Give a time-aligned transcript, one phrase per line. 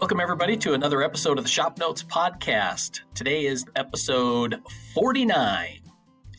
[0.00, 3.00] Welcome, everybody, to another episode of the Shop Notes Podcast.
[3.14, 4.62] Today is episode
[4.94, 5.80] 49.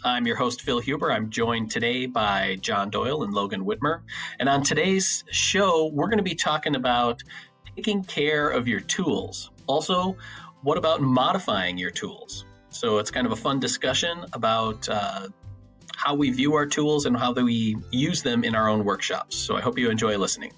[0.04, 1.12] I'm your host, Phil Huber.
[1.12, 4.02] I'm joined today by John Doyle and Logan Wittmer.
[4.39, 7.22] And on today's show, we're going to be talking about
[7.76, 9.51] taking care of your tools.
[9.68, 10.18] Also,
[10.64, 12.46] what about modifying your tools?
[12.69, 15.28] So it's kind of a fun discussion about uh,
[15.96, 19.36] how we view our tools and how we use them in our own workshops.
[19.38, 20.52] So I hope you enjoy listening.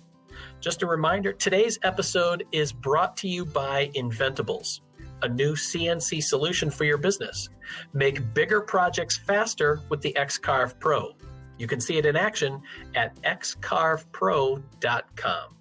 [0.63, 4.79] Just a reminder today's episode is brought to you by Inventables,
[5.21, 7.49] a new CNC solution for your business.
[7.93, 11.15] Make bigger projects faster with the XCarve Pro.
[11.57, 12.61] You can see it in action
[12.95, 15.57] at xcarvepro.com.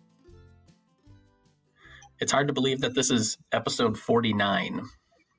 [2.20, 4.82] It's hard to believe that this is episode 49.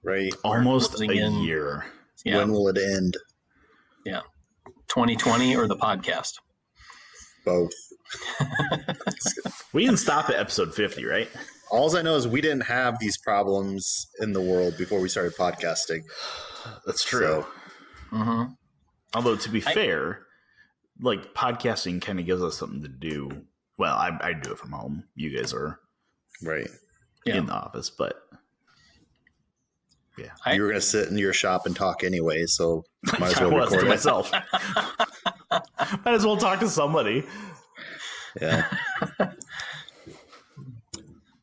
[0.04, 0.34] Right.
[0.44, 1.86] Almost a in- year.
[2.26, 3.16] Yeah, When will it end?
[4.06, 4.24] Yeah.
[4.90, 6.34] 2020 or the podcast.
[7.46, 7.72] Both.
[9.74, 11.28] We didn't stop at episode 50, right?
[11.72, 15.34] All I know is we didn't have these problems in the world before we started
[15.36, 16.02] podcasting.
[16.86, 17.44] That's true.
[18.12, 18.44] hmm
[19.16, 20.20] Although, to be I- fair,
[21.02, 23.32] like podcasting kind of gives us something to do.
[23.80, 25.06] Well, I, I do it from home.
[25.16, 25.80] You guys are
[26.44, 26.68] Right.
[27.26, 27.38] Yeah.
[27.38, 28.16] in the office, but
[30.46, 32.84] I- you were going to sit in your shop and talk anyway, so
[33.20, 34.32] might as well record myself.
[36.06, 37.24] Might as well talk to somebody.
[38.40, 38.66] Yeah.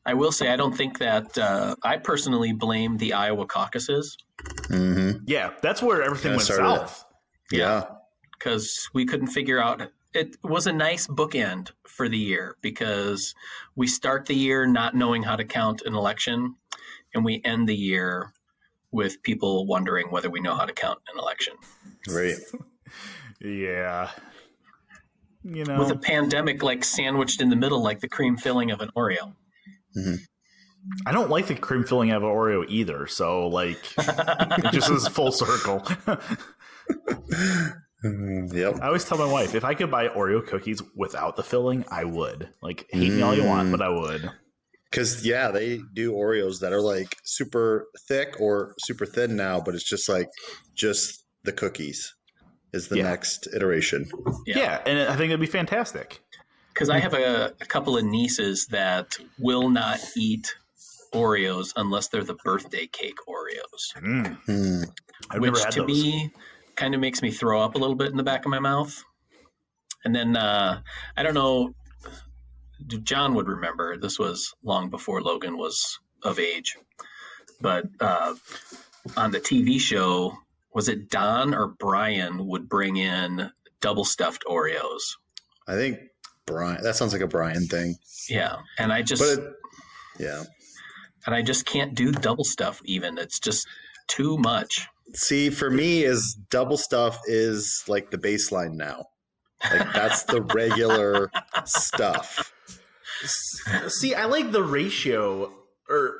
[0.05, 4.17] I will say, I don't think that uh, I personally blame the Iowa caucuses
[4.67, 6.79] hmm Yeah, that's where everything Kinda went started it.
[6.89, 7.05] south.
[7.51, 7.83] Yeah.
[8.37, 9.81] because we couldn't figure out.
[10.13, 13.33] It was a nice bookend for the year because
[13.75, 16.55] we start the year not knowing how to count an election,
[17.13, 18.33] and we end the year
[18.91, 21.53] with people wondering whether we know how to count an election.
[22.09, 22.35] Right.
[23.43, 24.09] Yeah.
[25.43, 28.79] You know, With a pandemic like sandwiched in the middle, like the cream filling of
[28.81, 29.33] an Oreo.
[31.05, 33.07] I don't like the cream filling of an Oreo either.
[33.07, 35.83] So, like, it just is full circle.
[38.03, 38.79] Yep.
[38.81, 42.03] I always tell my wife if I could buy Oreo cookies without the filling, I
[42.03, 42.49] would.
[42.59, 43.71] Like, hate me all you want, Mm.
[43.71, 44.27] but I would.
[44.89, 49.75] Because, yeah, they do Oreos that are like super thick or super thin now, but
[49.75, 50.27] it's just like
[50.73, 52.11] just the cookies
[52.73, 53.03] is the Yeah.
[53.03, 54.09] next iteration.
[54.45, 54.57] Yeah.
[54.57, 54.81] Yeah.
[54.85, 56.21] and I think it'd be fantastic.
[56.73, 60.55] Because I have a, a couple of nieces that will not eat
[61.13, 64.01] Oreos unless they're the birthday cake Oreos.
[64.01, 64.85] Mm.
[65.33, 65.87] Which never had to those.
[65.87, 66.31] me
[66.77, 69.03] kind of makes me throw up a little bit in the back of my mouth.
[70.05, 70.81] And then uh,
[71.17, 71.73] I don't know,
[73.03, 76.77] John would remember this was long before Logan was of age,
[77.59, 78.33] but uh,
[79.17, 80.33] on the TV show,
[80.73, 83.51] was it Don or Brian would bring in
[83.81, 85.01] double stuffed Oreos?
[85.67, 85.99] I think
[86.45, 87.95] Brian, that sounds like a Brian thing.
[88.29, 89.53] Yeah, and I just it,
[90.19, 90.43] yeah.
[91.25, 92.81] and I just can't do double stuff.
[92.85, 93.67] Even it's just
[94.07, 94.87] too much.
[95.13, 99.07] See, for me, is double stuff is like the baseline now.
[99.63, 101.31] Like that's the regular
[101.65, 102.53] stuff.
[103.87, 105.53] See, I like the ratio,
[105.89, 106.17] or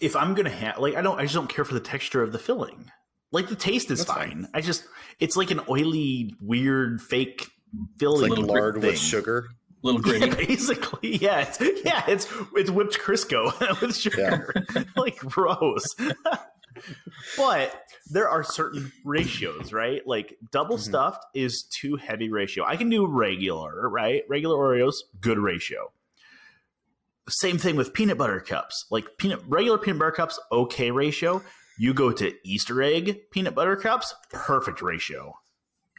[0.00, 2.32] if I'm gonna have, like, I don't, I just don't care for the texture of
[2.32, 2.90] the filling.
[3.34, 4.16] Like the taste is fine.
[4.44, 4.48] fine.
[4.54, 4.84] I just,
[5.20, 7.50] it's like an oily, weird, fake It's
[7.98, 8.30] filling.
[8.30, 8.82] like Little lard thing.
[8.92, 9.48] with sugar.
[9.82, 10.30] little gritty.
[10.46, 14.54] Basically, yeah, it's, yeah, it's it's whipped Crisco with sugar,
[14.96, 15.84] like gross.
[17.36, 20.00] but there are certain ratios, right?
[20.06, 20.80] Like double Mhm.
[20.82, 22.64] stuffed is too heavy ratio.
[22.64, 24.22] I can do regular, right?
[24.28, 25.92] Regular Oreos, good ratio.
[27.28, 28.86] Same thing with peanut butter cups.
[28.90, 31.42] Like peanut regular peanut butter cups, okay ratio.
[31.78, 35.34] You go to Easter egg peanut butter cups, perfect ratio.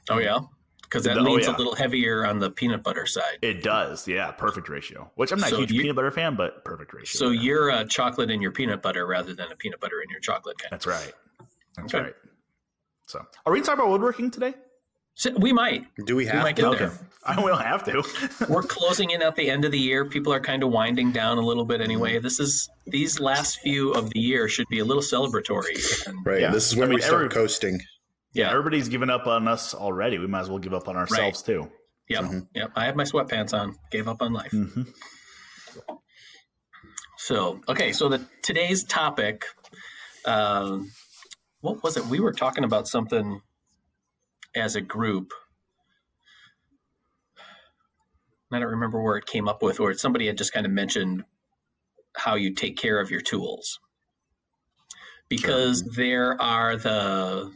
[0.09, 0.39] Oh yeah,
[0.83, 1.55] because that Oh, leans yeah.
[1.55, 3.39] a little heavier on the peanut butter side.
[3.41, 5.11] It does, yeah, perfect ratio.
[5.15, 7.17] Which I'm not So a huge you- peanut butter fan, but perfect ratio.
[7.17, 7.41] So yeah.
[7.41, 10.57] you're a chocolate in your peanut butter rather than a peanut butter in your chocolate
[10.59, 10.71] kind.
[10.71, 11.13] That's right.
[11.75, 12.03] That's Okay.
[12.05, 12.15] right.
[13.07, 14.53] So, are we talking about woodworking today?
[15.15, 15.85] So we might.
[16.05, 16.61] Do we have might to?
[16.71, 16.91] get there.
[17.25, 18.03] I we don't have to.
[18.49, 20.05] We're closing in at the end of the year.
[20.05, 22.19] People are kind of winding down a little bit anyway.
[22.19, 26.05] This is these last few of the year should be a little celebratory.
[26.07, 26.41] And Right.
[26.41, 26.51] Yeah.
[26.51, 27.79] This is when I mean, we start every- coasting.
[28.33, 28.51] yeah, Yeah.
[28.51, 30.19] everybody's given up on us already.
[30.19, 31.71] We might as well give up on ourselves too.
[32.09, 32.47] yep, Mhm.
[32.53, 32.71] yep.
[32.75, 33.75] I have my sweatpants on.
[33.91, 34.51] Gave up on life.
[34.51, 34.83] Mm-hmm.
[37.17, 39.45] So okay, so the today's topic,
[40.25, 40.91] um,
[41.61, 42.05] what was it?
[42.05, 43.41] We were talking about something
[44.55, 45.31] as a group.
[48.51, 51.23] I don't remember where it came up with, or somebody had just kind of mentioned
[52.15, 53.79] how you take care of your tools,
[55.27, 57.51] because there are the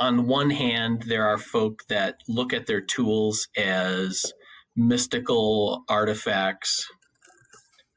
[0.00, 4.32] on one hand there are folk that look at their tools as
[4.74, 6.88] mystical artifacts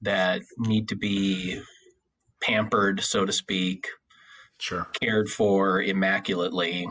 [0.01, 1.61] that need to be
[2.41, 3.87] pampered, so to speak,
[4.59, 4.87] Sure.
[5.01, 6.87] cared for immaculately.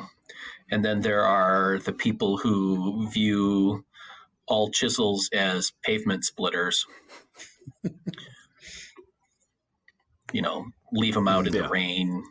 [0.71, 3.85] And then there are the people who view
[4.47, 6.87] all chisels as pavement splitters.
[10.33, 11.63] you know, leave them out in Yeah.
[11.63, 12.23] the rain.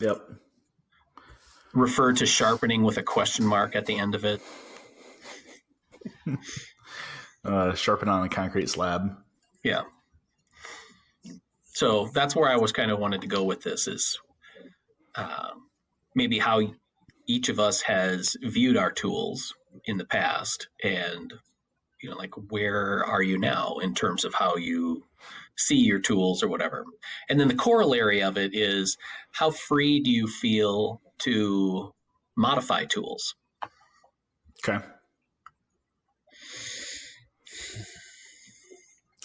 [0.00, 0.18] Yep.
[1.72, 4.40] Refer to sharpening with a question mark at the end of it.
[7.42, 9.16] Uh, sharpen on a concrete slab.
[9.64, 9.84] Yeah.
[11.72, 14.18] So that's where I was kind of wanted to go with this is
[15.14, 15.48] uh,
[16.14, 16.60] maybe how
[17.26, 21.34] each of us has viewed our tools in the past and
[22.02, 25.04] you know like where are you now in terms of how you
[25.56, 26.84] see your tools or whatever
[27.28, 28.96] and then the corollary of it is
[29.32, 31.92] how free do you feel to
[32.36, 33.34] modify tools
[34.68, 34.84] Okay.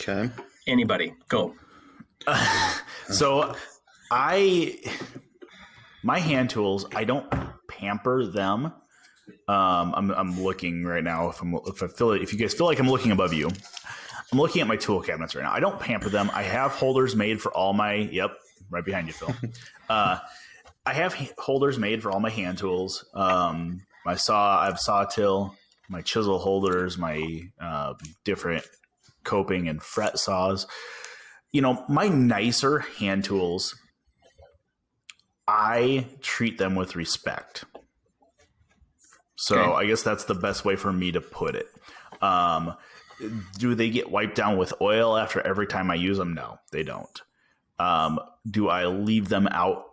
[0.02, 0.32] Okay.
[0.68, 1.56] anybody go
[3.10, 3.56] so
[4.12, 4.80] I
[6.06, 7.26] my hand tools, I don't
[7.80, 8.74] pamper them.
[9.48, 11.30] Um, I'm I'm looking right now.
[11.30, 13.50] If I'm if I feel if you guys feel like I'm looking above you,
[14.32, 15.52] I'm looking at my tool cabinets right now.
[15.52, 16.30] I don't pamper them.
[16.34, 17.94] I have holders made for all my.
[17.96, 18.32] Yep,
[18.70, 19.36] right behind you, Phil.
[19.90, 20.18] uh,
[20.86, 23.06] I have holders made for all my hand tools.
[23.14, 25.56] Um, my saw, I have sawtill,
[25.90, 28.64] my chisel holders, my uh, different
[29.24, 30.68] coping and fret saws.
[31.52, 33.76] You know, my nicer hand tools,
[35.48, 37.66] I treat them with respect.
[39.36, 39.72] So Okay.
[39.74, 41.68] I guess that's the best way for me to put it.
[42.22, 42.76] Um,
[43.58, 46.34] do they get wiped down with oil after every time I use them?
[46.34, 47.22] No, they don't.
[47.80, 48.20] Um,
[48.50, 49.84] do I leave them out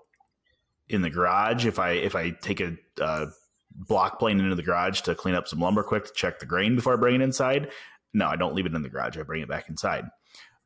[0.88, 3.26] in the garage if I if I take a uh,
[3.74, 6.76] block plane into the garage to clean up some lumber quick to check the grain
[6.76, 7.70] before I bring it inside?
[8.14, 9.18] No, I don't leave it in the garage.
[9.18, 10.04] I bring it back inside.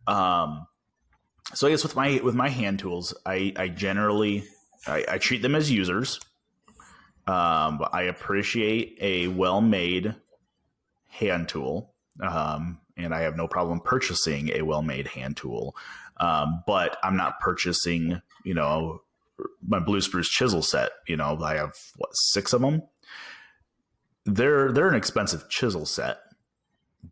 [0.07, 0.67] Um,
[1.55, 4.45] so I guess with my with my hand tools, I, I generally
[4.87, 6.21] I, I treat them as users.
[7.27, 10.15] Um, I appreciate a well made
[11.09, 15.77] hand tool, um, and I have no problem purchasing a well made hand tool.
[16.19, 19.03] Um, but I'm not purchasing, you know,
[19.67, 20.91] my blue spruce chisel set.
[21.07, 22.83] You know, I have what six of them.
[24.25, 26.19] They're they're an expensive chisel set,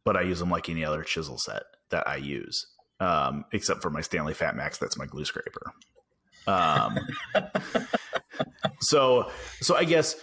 [0.04, 2.66] but I use them like any other chisel set that I use,
[3.00, 4.78] um, except for my Stanley Fat Max.
[4.78, 5.72] That's my glue scraper.
[6.46, 6.98] Um,
[8.80, 9.30] so
[9.60, 10.16] so I guess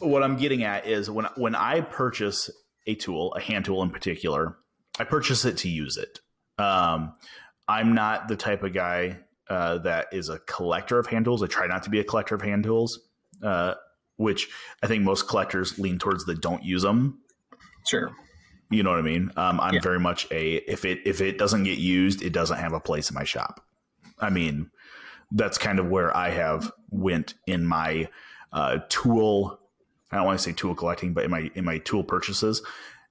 [0.00, 2.50] what I'm getting at is when when I purchase
[2.86, 4.56] a tool, a hand tool in particular,
[4.98, 6.20] I purchase it to use it.
[6.62, 7.14] Um,
[7.66, 9.18] I'm not the type of guy
[9.48, 11.42] uh, that is a collector of hand tools.
[11.42, 13.00] I try not to be a collector of hand tools,
[13.42, 13.74] uh,
[14.16, 14.48] which
[14.82, 17.20] I think most collectors lean towards the don't use them.
[17.88, 18.12] sure
[18.70, 19.30] You know what I mean?
[19.36, 19.80] Um, I'm Yeah.
[19.80, 23.10] very much a if it if it doesn't get used, it doesn't have a place
[23.10, 23.60] in my shop.
[24.18, 24.70] I mean,
[25.32, 28.08] that's kind of where I have went in my
[28.52, 29.58] uh, tool.
[30.10, 32.62] I don't want to say tool collecting, but in my in my tool purchases,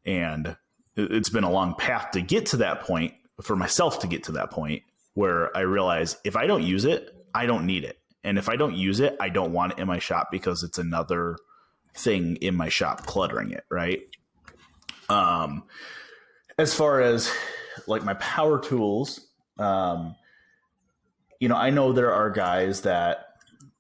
[0.05, 0.55] and
[0.95, 4.23] it- it's been a long path to get to that point for myself to get
[4.25, 4.83] to that point
[5.15, 8.55] where I realize if I don't use it, I don't need it, and if I
[8.55, 11.37] don't use it, I don't want it in my shop because it's another
[11.95, 14.01] thing in my shop cluttering it, right?
[15.09, 15.63] Um,
[16.57, 17.29] as far as
[17.87, 19.27] like my power tools,
[19.59, 20.15] um,
[21.43, 23.25] you know, I know there are guys that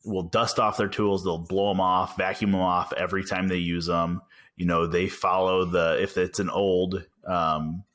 [0.03, 3.55] will dust off their tools, they'll blow them off, vacuum them off every time they
[3.55, 4.21] use them.
[4.57, 7.85] You know, they follow the if it's an old um,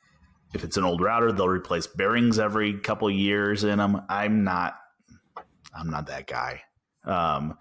[0.55, 4.01] if it's an old router, they'll replace bearings every couple years in them.
[4.09, 4.79] I'm not
[5.79, 6.63] I'm not that guy.
[7.05, 7.59] Um,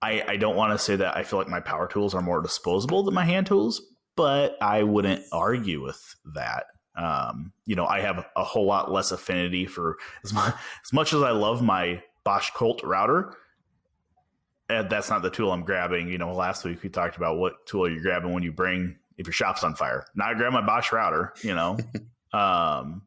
[0.00, 2.40] I, I don't want to say that I feel like my power tools are more
[2.40, 3.82] disposable than my hand tools,
[4.16, 6.64] but I wouldn't argue with that.
[6.96, 11.12] Um, you know, I have a whole lot less affinity for as much, as much
[11.12, 13.34] as I love my Bosch Colt router.
[14.68, 16.08] And that's not the tool I'm grabbing.
[16.08, 19.26] You know, last week we talked about what tool you're grabbing when you bring if
[19.26, 20.06] your shop's on fire.
[20.14, 21.32] Now I grab my Bosch router.
[21.42, 21.78] You know,
[22.32, 23.02] um,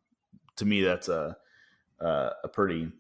[0.56, 1.36] to me that's a
[2.00, 2.92] a, a pretty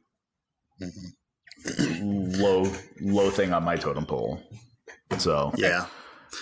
[2.01, 2.65] low
[3.01, 4.41] low thing on my totem pole.
[5.17, 5.85] So Yeah.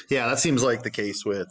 [0.10, 1.48] Yeah, that seems like the case with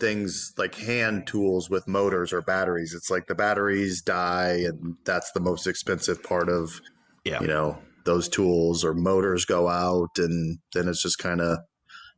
[0.00, 2.94] things like hand tools with motors or batteries.
[2.94, 6.80] It's like the batteries die and that's the most expensive part of,
[7.24, 11.58] yeah, you know, those tools or motors go out and then it's just kind of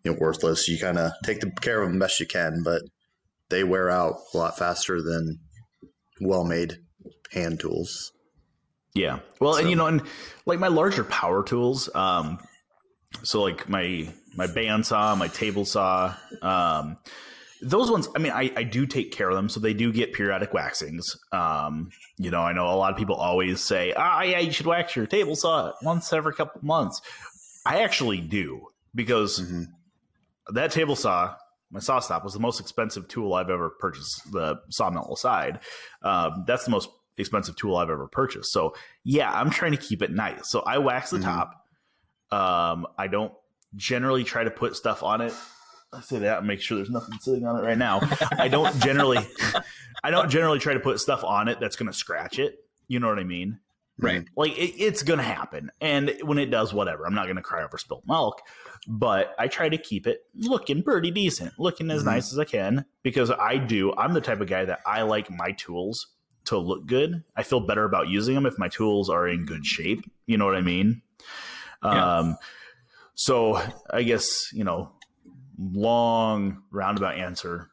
[0.04, 0.68] you know worthless.
[0.68, 2.82] You kind of take the care of them best you can, but
[3.50, 5.38] they wear out a lot faster than
[6.20, 6.78] well-made
[7.32, 8.12] hand tools.
[8.94, 9.20] Yeah.
[9.40, 10.02] Well, and you know, and
[10.46, 12.38] like my larger power tools, um,
[13.22, 16.96] so like my my bandsaw, my table saw, um,
[17.62, 20.12] those ones, I mean, I, I do take care of them, so they do get
[20.12, 21.16] periodic waxings.
[21.33, 24.66] Um, you know, I know a lot of people always say, "Ah, yeah, you should
[24.66, 27.00] wax your table saw once every couple months."
[27.64, 29.66] I actually do because Mhm.
[30.52, 31.37] that table saw,
[31.71, 34.33] my SawStop, was the most expensive tool I've ever purchased.
[34.33, 35.61] The sawmill aside,
[36.02, 38.50] um, that's the most expensive tool I've ever purchased.
[38.52, 40.50] So yeah, I'm trying to keep it nice.
[40.50, 41.23] So I wax the Mhm.
[41.25, 41.54] top.
[42.33, 43.33] Um, I don't
[43.76, 45.33] generally try to put stuff on it.
[45.92, 48.00] I say that and make sure there's nothing sitting on it right now.
[48.38, 49.18] I don't generally,
[50.02, 52.64] I don't generally try to put stuff on it that's going to scratch it.
[52.88, 53.58] You know what I mean?
[53.99, 54.25] Right.
[54.37, 57.06] Like it, it's going to happen, and when it does, whatever.
[57.06, 58.40] I'm not going to cry over spilled milk,
[58.88, 62.06] but I try to keep it looking pretty decent, looking as Mhm.
[62.06, 63.92] nice as I can, because I do.
[63.94, 66.06] I'm the type of guy that I like my tools
[66.46, 67.22] to look good.
[67.37, 70.00] I feel better about using them if my tools are in good shape.
[70.26, 71.02] You know what I mean?
[71.84, 72.18] Yeah.
[72.18, 72.37] Um,
[73.14, 74.90] so I guess you know,
[75.59, 77.68] long roundabout answer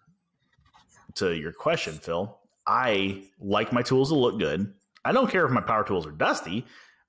[1.16, 2.38] to your question, Phil.
[2.68, 4.74] I like my tools to look good.
[5.04, 6.66] I don't care if my power tools are dusty,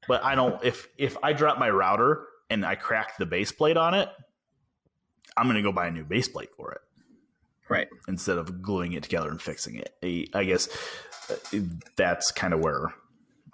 [0.09, 3.77] but I don't if if I drop my router and I crack the base plate
[3.77, 4.09] on it,
[5.37, 6.81] I'm going to go buy a new base plate for it
[7.69, 7.89] Right.
[8.09, 9.95] instead of gluing it together and fixing it.
[10.03, 10.69] I, I guess
[11.31, 11.59] uh,
[11.97, 12.93] that's kind of where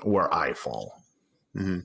[0.03, 1.03] where I fall.
[1.55, 1.81] hmm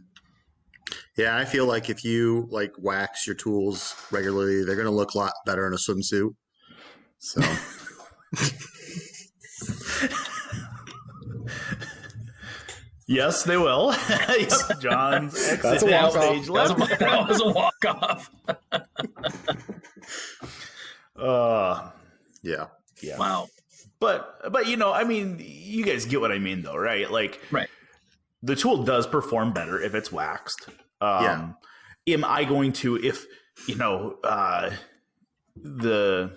[1.18, 5.14] Yeah, I feel like if you like wax your tools regularly, they're going to look
[5.14, 6.34] a lot better in a swimsuit.
[7.20, 7.42] So,
[13.08, 13.94] Yes, they will.
[14.10, 16.24] yep, John's exit That's a walk-off.
[16.24, 17.00] stage That left.
[17.00, 18.32] that was a walk off.
[21.16, 21.92] Uh,
[22.42, 22.66] yeah.
[23.04, 23.16] yeah.
[23.16, 23.46] Wow.
[24.00, 27.12] But but you know, I mean, you guys get what I mean, though, right?
[27.12, 27.70] Like, Right.
[28.44, 30.68] The tool does perform better if it's waxed.
[31.00, 31.52] Um, Yeah.
[32.16, 33.26] Am I going to if
[33.68, 34.72] you know uh,
[35.56, 36.36] the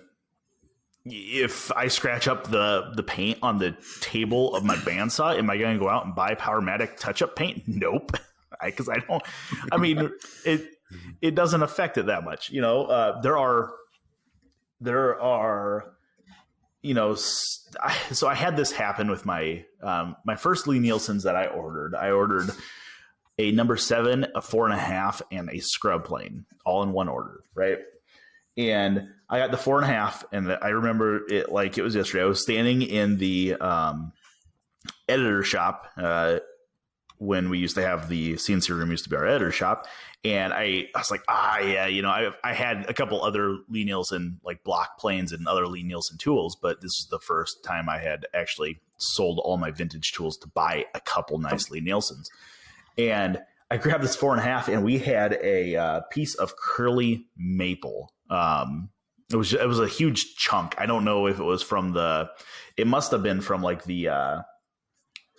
[1.05, 5.57] if I scratch up the the paint on the table of my bandsaw, am I
[5.57, 7.63] going to go out and buy Powermatic touch up paint?
[7.67, 8.11] Nope,
[8.63, 9.23] because I, don't.
[9.71, 10.11] I mean,
[10.45, 10.69] it
[11.21, 12.51] it doesn't affect it that much.
[12.51, 13.71] You know, uh, there are
[14.79, 15.94] there are
[16.85, 17.15] you know
[18.11, 21.95] so i had this happen with my um, my first Lie-Nielsen's that i ordered.
[21.95, 22.51] I ordered
[23.37, 27.09] a number seven a four and a half and a scrub plane all in one
[27.09, 27.79] order right?
[28.57, 31.95] And i got the four and a half and i remember it like it was
[31.95, 32.23] yesterday.
[32.23, 34.13] I was standing in the um,
[35.09, 36.39] editor shop uh,
[37.17, 39.87] when we used to have the cnc room used to be our editor shop
[40.25, 43.59] and I, I was like, ah, yeah, you know, I, I had a couple other
[43.69, 47.99] Lie-Nielsen like block planes and other Lie-Nielsen tools, but this is the first time I
[47.99, 52.25] had actually sold all my vintage tools to buy a couple nice Lie-Nielsens.
[52.97, 53.39] And
[53.69, 57.27] I grabbed this four and a half, and we had a uh, piece of curly
[57.37, 58.11] maple.
[58.31, 58.89] Um,
[59.31, 60.75] it was it was a huge chunk.
[60.79, 62.29] I don't know if it was from the.
[62.77, 64.41] It must have been from like the uh,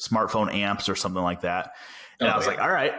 [0.00, 1.73] smartphone amps or something like that.
[2.21, 2.52] And Oh, I was yeah.
[2.52, 2.93] like, all right,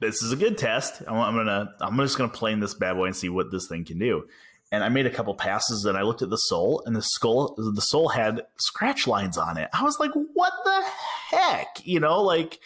[0.00, 1.02] this is a good test.
[1.06, 3.84] I'm, I'm gonna I'm just gonna plane this bad boy and see what this thing
[3.84, 4.26] can do.
[4.72, 7.54] And I made a couple passes, and I looked at the sole, and the skull
[7.56, 9.68] the sole had scratch lines on it.
[9.72, 10.82] I was like, what the
[11.30, 11.84] heck?
[11.84, 12.58] You know, like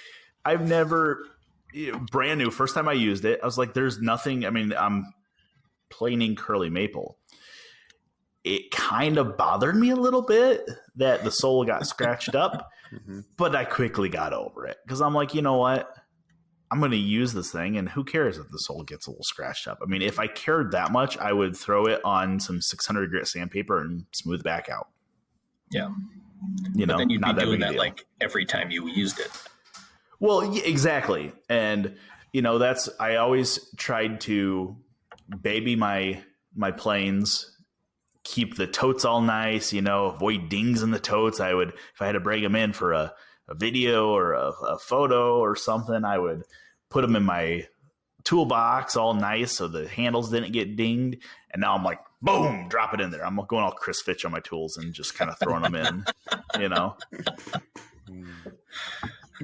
[0.44, 1.26] I've never
[1.72, 3.40] you know, brand new first time I used it.
[3.42, 4.44] I was like, there's nothing.
[4.46, 5.12] I mean, I'm
[5.90, 7.18] planing curly maple.
[8.42, 12.70] It kind of bothered me a little bit that the sole got scratched up
[13.06, 15.94] hmm but I quickly got over it because I'm like, you know what?
[16.70, 19.24] I'm going to use this thing, and who cares if the sole gets a little
[19.24, 19.78] scratched up?
[19.82, 23.26] I mean, if I cared that much, I would throw it on some 600 grit
[23.26, 24.88] sandpaper and smooth back out.
[25.70, 25.88] Yeah.
[26.74, 29.30] You know, but then you'd be that doing that like every time you used it.
[30.20, 31.32] Well, exactly.
[31.48, 31.96] And
[32.32, 34.76] you know, that's I always tried to
[35.42, 36.22] baby my
[36.54, 37.56] my planes,
[38.24, 41.40] keep the totes all nice, you know, avoid dings in the totes.
[41.40, 43.12] I would if I had to bring them in for a,
[43.50, 46.44] a video or a, a photo or something, I would
[46.88, 47.66] put them in my
[48.24, 51.18] toolbox all nice so the handles didn't get dinged.
[51.50, 53.26] And now I'm like, boom, drop it in there.
[53.26, 56.04] I'm going all Chris Fitch on my tools and just kind of throwing them in,
[56.60, 56.96] you know.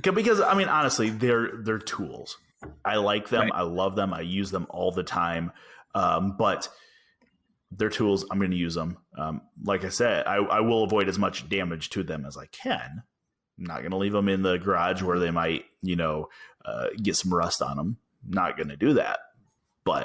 [0.01, 2.39] Because I mean, honestly, they're they're tools.
[2.85, 3.43] I like them.
[3.43, 3.53] Right.
[3.55, 4.13] I love them.
[4.13, 5.53] I use them all the time.
[5.95, 6.69] Um, but
[7.71, 8.25] they're tools.
[8.31, 8.99] I'm going to use them.
[9.17, 12.47] Um, like I said, I, I will avoid as much damage to them as I
[12.47, 13.03] can.
[13.59, 16.29] I'm not going to leave them in the garage where they might, you know,
[16.65, 17.97] uh, get some rust on them.
[18.29, 19.21] Not going to do that.
[19.85, 20.05] But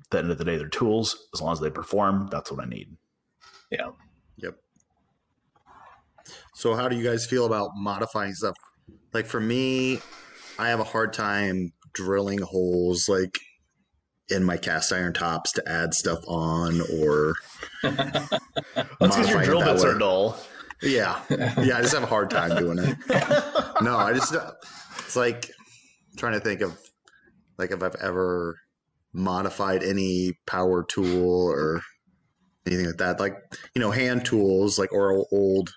[0.00, 1.28] at the end of the day, they're tools.
[1.34, 2.96] As long as they perform, that's what I need.
[3.70, 3.90] Yeah.
[4.36, 4.56] Yep.
[6.54, 8.54] So, how do you guys feel about modifying stuff?
[9.12, 10.00] Like for me,
[10.58, 13.38] I have a hard time drilling holes like
[14.28, 17.34] in my cast iron tops to add stuff on, or
[17.82, 18.30] That's
[19.00, 19.90] because your drill bits way.
[19.90, 20.38] are dull.
[20.82, 21.78] Yeah, yeah.
[21.78, 22.96] I just have a hard time doing it.
[23.80, 24.34] No, I just
[24.98, 25.52] it's like
[26.16, 26.76] trying to think of
[27.58, 28.58] like if I've ever
[29.12, 31.80] modified any power tool or
[32.66, 33.20] anything like that.
[33.20, 33.34] Like
[33.74, 35.70] you know, hand tools like or old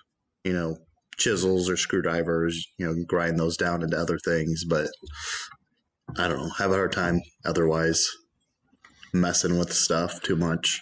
[0.44, 0.78] you know
[1.16, 2.66] chisels or screwdrivers.
[2.78, 4.88] You know, grind those down into other things, but
[6.18, 6.50] I don't know.
[6.58, 8.08] Have a hard time otherwise
[9.12, 10.80] messing with stuff too much.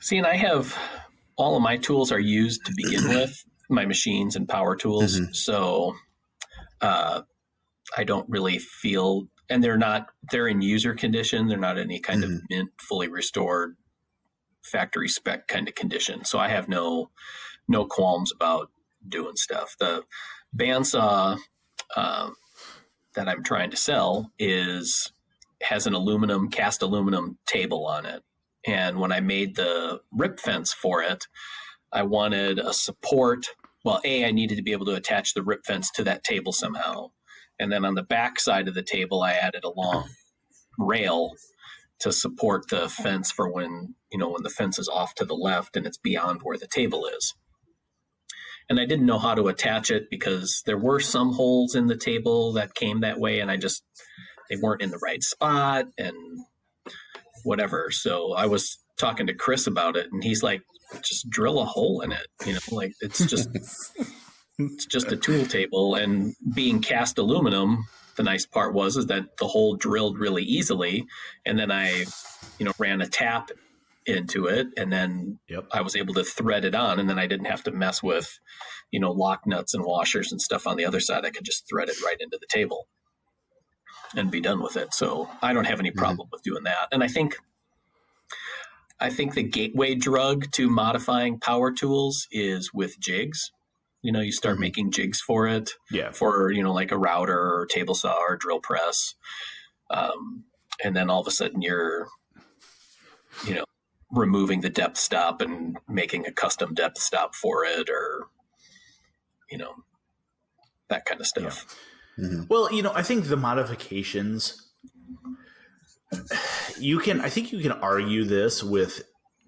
[0.00, 0.76] See, and I have
[1.36, 5.18] all of my tools are used to begin with, my machines and power tools.
[5.20, 5.34] Mhm.
[5.34, 5.94] So
[6.80, 7.22] uh,
[7.96, 11.48] I don't really feel, and they're not, they're in user condition.
[11.48, 12.36] They're not any kind Mhm.
[12.36, 13.76] of mint, fully restored
[14.62, 16.24] factory spec kind of condition.
[16.24, 17.10] So I have no,
[17.68, 18.70] no qualms about
[19.08, 19.76] doing stuff.
[19.78, 20.04] The
[20.56, 21.38] bandsaw
[21.96, 22.30] uh,
[23.14, 25.12] that I'm trying to sell is
[25.62, 28.22] has an aluminum cast aluminum table on it
[28.66, 31.26] and when I made the rip fence for it,
[31.92, 33.46] I wanted a support.
[33.84, 36.52] Well, A, I needed to be able to attach the rip fence to that table
[36.52, 37.10] somehow.
[37.58, 40.08] And then on the back side of the table, I added a long
[40.78, 41.32] rail
[42.00, 45.34] to support the fence for when, you know, when the fence is off to the
[45.34, 47.34] left and it's beyond where the table is.
[48.68, 51.96] And I didn't know how to attach it because there were some holes in the
[51.96, 53.84] table that came that way and I just,
[54.50, 56.16] they weren't in the right spot and
[57.46, 57.90] whatever.
[57.90, 60.62] So I was talking to Chris about it, and he's like,
[61.02, 63.48] "Just drill a hole in it." You know, like it's just
[64.58, 67.86] it's just a tool table, and being cast aluminum.
[68.16, 71.04] The nice part was is that the hole drilled really easily,
[71.44, 72.06] and then I,
[72.58, 73.50] you know, ran a tap
[74.06, 75.66] into it, and then Yep.
[75.72, 78.38] I was able to thread it on, and then I didn't have to mess with,
[78.90, 81.26] you know, lock nuts and washers and stuff on the other side.
[81.26, 82.88] I could just thread it right into the table
[84.16, 84.94] and be done with it.
[84.94, 86.88] So I don't have any problem with doing that.
[86.92, 87.36] And I think
[88.98, 93.52] I think the gateway drug to modifying power tools is with jigs.
[94.02, 94.60] You know, you start Mhm.
[94.60, 96.12] making jigs for it Yeah.
[96.12, 99.14] for you know like a router or table saw or drill press,
[99.90, 100.44] um,
[100.82, 102.08] and then all of a sudden you're,
[103.46, 103.64] you know,
[104.10, 108.28] removing the depth stop and making a custom depth stop for it, or
[109.50, 109.74] you know,
[110.88, 111.66] that kind of stuff.
[112.18, 112.48] Mhm.
[112.48, 114.62] Well, you know, I think the modifications
[116.78, 119.02] you can I think you can argue this with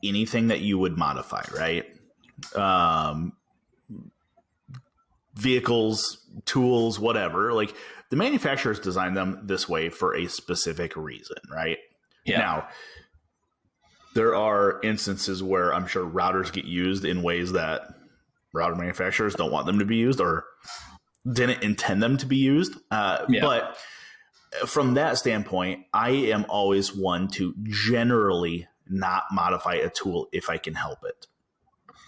[0.04, 1.86] anything that you would modify, right?
[2.54, 3.32] Um
[5.34, 7.52] vehicles, tools, whatever.
[7.52, 7.74] Like
[8.10, 11.78] the manufacturers designed them this way for a specific reason, right?
[12.24, 12.38] Yeah.
[12.38, 12.68] Now,
[14.14, 17.82] there are instances where I'm sure routers get used in ways that
[18.52, 20.44] router manufacturers don't want them to be used or
[21.32, 22.74] didn't intend them to be used.
[22.90, 23.40] Uh, Yeah.
[23.42, 23.76] But
[24.66, 30.56] from that standpoint, I am always one to generally not modify a tool if I
[30.58, 31.26] can help it.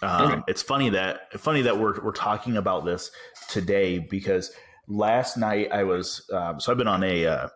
[0.03, 0.43] Um, Okay.
[0.49, 3.11] It's funny that funny that we're we're talking about this
[3.51, 4.51] today because
[4.89, 7.49] last night I was um, so I've been on a uh,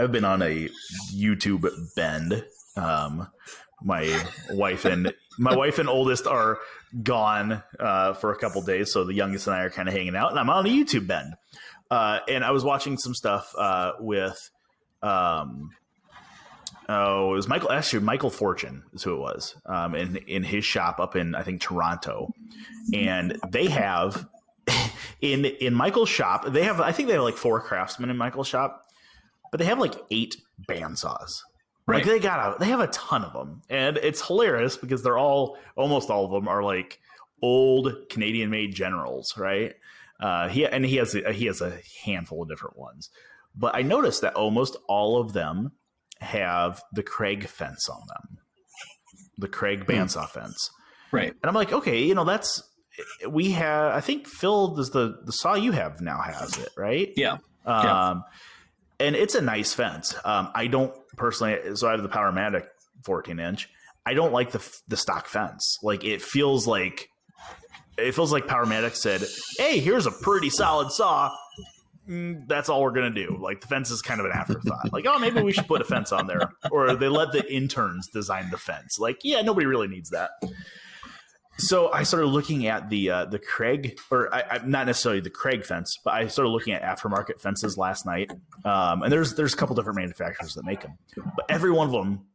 [0.00, 0.68] I've been on a
[1.14, 2.44] YouTube bend.
[2.76, 3.28] Um,
[3.82, 6.58] my wife and my wife and oldest are
[7.02, 10.16] gone uh, for a couple days, so the youngest and I are kind of hanging
[10.16, 11.34] out, and I'm on a YouTube bend.
[11.90, 14.50] Uh, and I was watching some stuff uh, with,
[15.02, 15.70] um,
[16.88, 17.70] oh, it was Michael.
[17.70, 21.42] Actually, Michael Fortune is who it was, um, in in his shop up in I
[21.42, 22.32] think Toronto,
[22.92, 24.26] and they have
[25.20, 28.48] in in Michael's shop they have I think they have like four craftsmen in Michael's
[28.48, 28.86] shop,
[29.52, 30.36] but they have like eight
[30.68, 31.42] bandsaws.
[31.88, 31.98] Right.
[31.98, 35.18] Like they got a, they have a ton of them, and it's hilarious because they're
[35.18, 36.98] all almost all of them are like
[37.42, 39.74] old Canadian made generals, right?
[40.18, 43.10] Uh, he and he has a, he has a handful of different ones,
[43.54, 45.72] but I noticed that almost all of them
[46.20, 48.38] have the Kreg fence on them,
[49.38, 50.70] the Kreg bandsaw fence,
[51.12, 51.28] Right.
[51.30, 52.62] and I'm like, okay, you know that's
[53.28, 53.92] we have.
[53.94, 57.12] I think Phil does the the saw you have now has it, right?
[57.16, 57.34] Yeah.
[57.66, 58.20] Um, Yeah.
[59.00, 60.14] And it's a nice fence.
[60.24, 62.66] Um, I don't personally, so I have the Powermatic
[63.04, 63.68] 14 inch.
[64.06, 65.78] I don't like the the stock fence.
[65.82, 67.10] Like it feels like
[67.98, 69.22] it feels like Powermatic said,
[69.58, 71.34] "Hey, here's a pretty solid saw.
[72.08, 74.92] Mm, that's all we're gonna do." Like the fence is kind of an afterthought.
[74.92, 78.08] like, oh, maybe we should put a fence on there, or they let the interns
[78.08, 78.98] design the fence.
[79.00, 80.30] Like, yeah, nobody really needs that.
[81.58, 85.64] So I started looking at the uh, the Kreg, or I, not necessarily the Kreg
[85.64, 88.30] fence, but I started looking at aftermarket fences last night.
[88.64, 90.98] Um, and there's there's a couple different manufacturers that make them,
[91.34, 92.26] but every one of them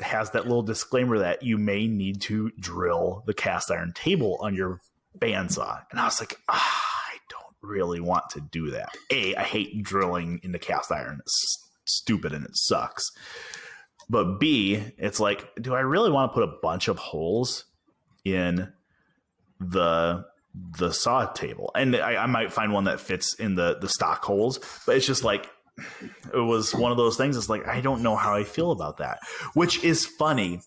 [0.00, 4.54] has that little disclaimer that you may need to drill the cast iron table on
[4.54, 4.80] your
[5.18, 5.82] bandsaw.
[5.90, 8.90] And I was like, ah, I don't really want to do that.
[9.10, 11.18] A, I hate drilling into cast iron.
[11.20, 13.10] It's stupid and it sucks.
[14.10, 17.64] but B, it's like, do I really want to put a bunch of holes
[18.24, 18.72] in
[19.60, 21.70] the the saw table?
[21.74, 25.06] And I, I might find one that fits in the the stock holes, but it's
[25.06, 25.48] just like
[26.32, 27.36] it was one of those things.
[27.36, 29.20] It's like I don't know how I feel about that,
[29.54, 30.60] which is funny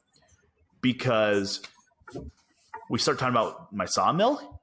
[0.81, 1.61] because
[2.89, 4.61] we start talking about my sawmill.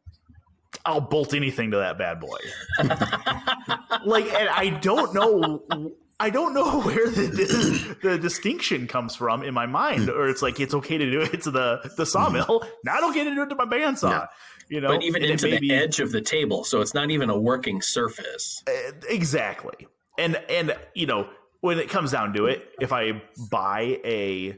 [0.85, 2.39] I'll bolt anything to that bad boy.
[4.05, 5.93] like, and I don't know.
[6.21, 10.61] I don't know where the the distinction comes from in my mind, or it's like
[10.61, 12.63] it's okay to do it to the the sawmill.
[12.85, 14.11] Now I don't get to do it to my bandsaw.
[14.11, 14.27] Yeah.
[14.69, 17.11] You know, but even And into the be- edge of the table, so it's not
[17.11, 18.63] even a working surface.
[18.69, 19.89] Uh, exactly
[20.21, 21.29] and and you know
[21.61, 24.57] when it comes down to it if i buy a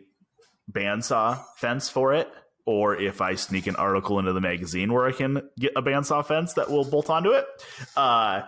[0.70, 2.28] bandsaw fence for it
[2.66, 6.24] or if i sneak an article into the magazine where i can get a bandsaw
[6.24, 7.46] fence that will bolt onto it
[7.96, 8.42] uh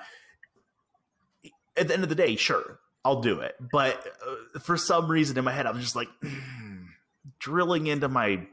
[1.77, 3.56] at the end of the day sure i'll do it.
[3.72, 6.08] But uh, for some reason in my head i'm just like
[7.38, 8.46] drilling into my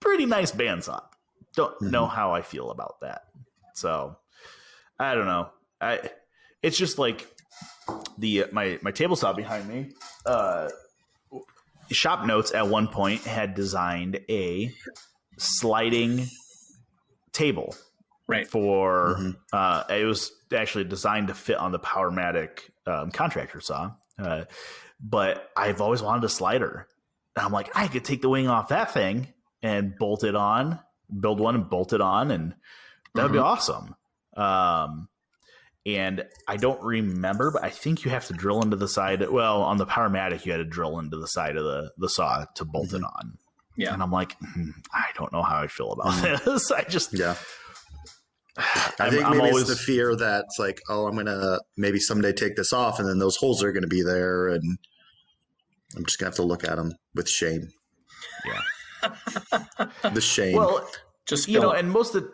[0.00, 1.02] pretty nice bandsaw.
[1.54, 3.24] Don't know how i feel about that.
[3.74, 4.16] So
[4.98, 5.48] i don't know.
[5.80, 6.10] I
[6.62, 7.26] it's just like
[8.18, 9.90] the my my table saw behind me
[10.26, 10.68] uh
[11.90, 14.72] shop notes at one point had designed a
[15.38, 16.26] sliding
[17.32, 17.74] table
[18.30, 18.48] Right.
[18.48, 19.36] for Mhm.
[19.52, 24.44] uh it was actually designed to fit on the powermatic um, contractor saw uh,
[25.00, 26.86] but i've always wanted a slider
[27.36, 29.28] and i'm like i could take the wing off that thing
[29.62, 30.78] and bolt it on
[31.20, 32.54] build one and bolt it on and
[33.14, 33.94] that would be awesome
[34.36, 35.08] um
[35.86, 39.26] and I don't remember, but I think you have to drill into the side.
[39.30, 42.44] Well, on the Powermatic, you had to drill into the side of the, the saw
[42.56, 43.38] to bolt it on.
[43.78, 43.94] Yeah.
[43.94, 46.70] And I'm like, hmm, I don't know how I feel about this.
[46.80, 47.34] I just, Yeah.
[48.60, 51.58] I I'm- think I'm maybe always- it's the fear that it's like, oh, I'm gonna
[51.76, 54.78] maybe someday take this off, and then those holes are gonna be there, and
[55.96, 57.68] I'm just gonna have to look at them with shame.
[58.46, 59.10] Yeah,
[60.12, 60.56] the shame.
[60.56, 60.88] well,
[61.26, 62.28] Just you know, and most of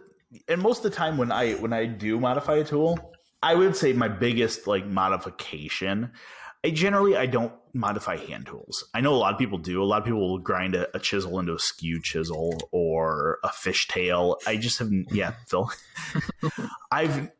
[0.48, 2.98] and most of the time when I when I do modify a tool,
[3.42, 6.12] I would say my biggest like modification.
[6.64, 8.84] I generally I don't modify hand tools.
[8.94, 9.82] I know a lot of people do.
[9.82, 13.48] A lot of people will grind a, a chisel into a skew chisel or a
[13.48, 14.36] fishtail.
[14.46, 15.06] I just haven't.
[15.12, 15.70] Yeah, Phil.
[16.90, 17.30] I've.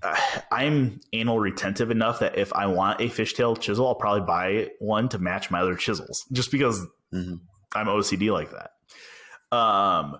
[0.00, 0.16] Uh,
[0.52, 5.08] I'm anal retentive enough that if I want a fishtail chisel, I'll probably buy one
[5.08, 7.40] to match my other chisels, just because Mhm.
[7.74, 9.56] I'm OCD like that.
[9.56, 10.18] Um,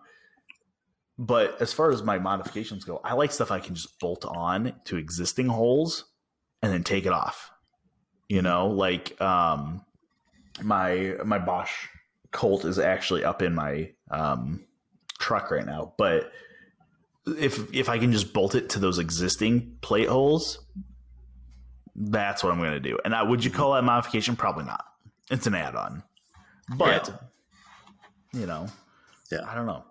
[1.16, 4.74] but as far as my modifications go, I like stuff I can just bolt on
[4.86, 6.06] to existing holes
[6.62, 7.50] and then take it off.
[8.28, 9.84] You know, like um,
[10.62, 11.72] my my Bosch
[12.30, 14.64] Colt is actually up in my um,
[15.18, 16.30] truck right now, but
[17.26, 20.58] if if I can just bolt it to those existing plate holes,
[21.94, 22.98] that's what I'm going to do.
[23.04, 24.36] And I, would you call that modification?
[24.36, 24.84] Probably not.
[25.30, 26.02] It's an add-on,
[26.76, 27.22] but
[28.32, 28.68] you know,
[29.30, 29.40] Yeah.
[29.46, 29.84] I don't know.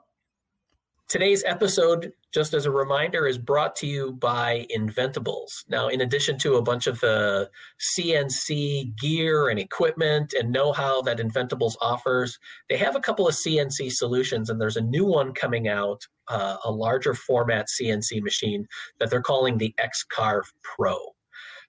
[1.10, 5.64] Today's episode, just as a reminder, is brought to you by Inventables.
[5.70, 11.02] Now, in addition to a bunch of the CNC gear and equipment and know how
[11.04, 12.38] that Inventables offers,
[12.70, 16.58] they have a couple of CNC solutions, and there's a new one coming out, uh,
[16.66, 18.68] a larger format CNC machine
[19.00, 20.98] that they're calling the X-Carve Pro.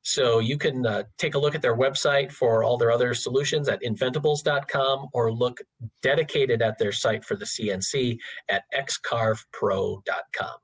[0.08, 3.68] So you can uh, take a look at their website for all their other solutions
[3.68, 5.60] at inventables.com or look
[6.00, 8.16] dedicated at their site for the CNC
[8.48, 10.56] at xcarvepro.com.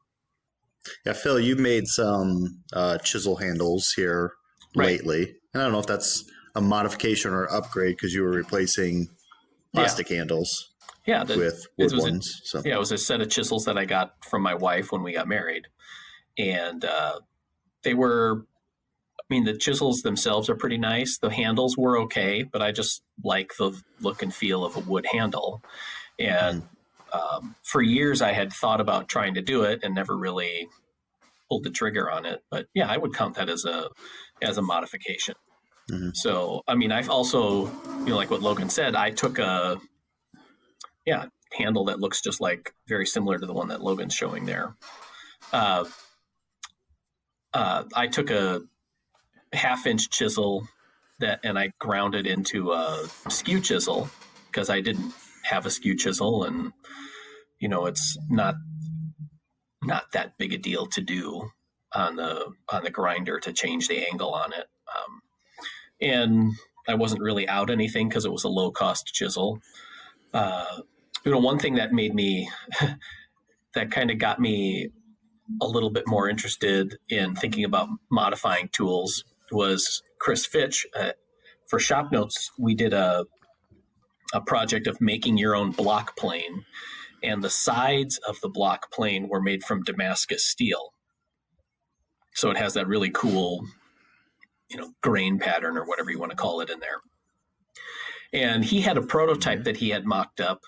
[1.05, 4.33] yeah, Phil, you've made some uh, chisel handles here
[4.77, 4.87] Right.
[4.99, 6.25] lately, and I don't know if that's
[6.57, 9.09] a modification or upgrade because you were replacing
[9.75, 10.73] plastic handles
[11.07, 12.41] Yeah, the, with it wood was a- ones.
[12.45, 15.03] So yeah, it was a set of chisels that I got from my wife when
[15.03, 15.67] we got married,
[16.39, 17.21] and uh,
[17.83, 18.47] they were.
[19.31, 21.19] I mean, the chisels themselves are pretty nice.
[21.19, 25.07] The handles were okay, but I just like the look and feel of a wood
[25.11, 25.63] handle.
[26.19, 26.63] And
[27.13, 30.69] um, for years, I had thought about trying to do it and never really
[31.49, 32.43] pulled the trigger on it.
[32.51, 33.89] But yeah, I would count that as a
[34.43, 35.37] as a modification.
[35.91, 36.15] Mhm.
[36.15, 39.81] So, I mean, I've also, you know, like what Logan said, I took a
[41.07, 44.75] yeah handle that looks just like very similar to the one that Logan's showing there.
[45.53, 45.85] Uh,
[47.53, 48.63] uh, I took a
[49.55, 50.67] half inch chisel
[51.21, 54.09] that and I ground it into a skew chisel
[54.51, 55.13] because I didn't
[55.45, 56.73] have a skew chisel and
[57.61, 58.57] you know it's not
[59.83, 61.51] not that big a deal to do
[61.95, 64.67] on the on the grinder to change the angle on it.
[64.89, 65.21] Um,
[66.01, 66.53] and
[66.89, 69.61] I wasn't really out anything because it was a low cost chisel.
[70.33, 70.81] Uh,
[71.25, 72.51] you know one thing that made me
[73.75, 74.91] that kind of got me
[75.61, 81.13] a little bit more interested in thinking about modifying tools was Chris Fitch, uh,
[81.69, 83.25] for shop notes, we did a
[84.33, 86.65] a project of making your own block plane,
[87.23, 90.93] and the sides of the block plane were made from Damascus steel.
[92.35, 93.65] So it has that really cool,
[94.69, 97.01] you know, grain pattern or whatever you want to call it in there.
[98.33, 100.61] And he had a prototype that he had mocked up,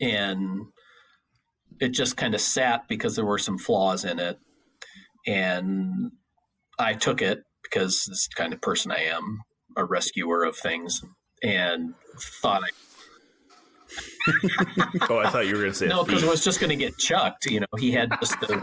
[0.00, 0.66] and
[1.80, 4.38] it just kind of sat because there were some flaws in it.
[5.26, 6.12] And
[6.78, 9.42] I took it because this is kind of person I am,
[9.76, 11.02] a rescuer of things,
[11.42, 11.94] and
[12.42, 12.68] thought I
[15.08, 16.76] oh, I thought you were going to say no, because it was just going to
[16.76, 17.46] get chucked.
[17.46, 18.62] You know, he had just the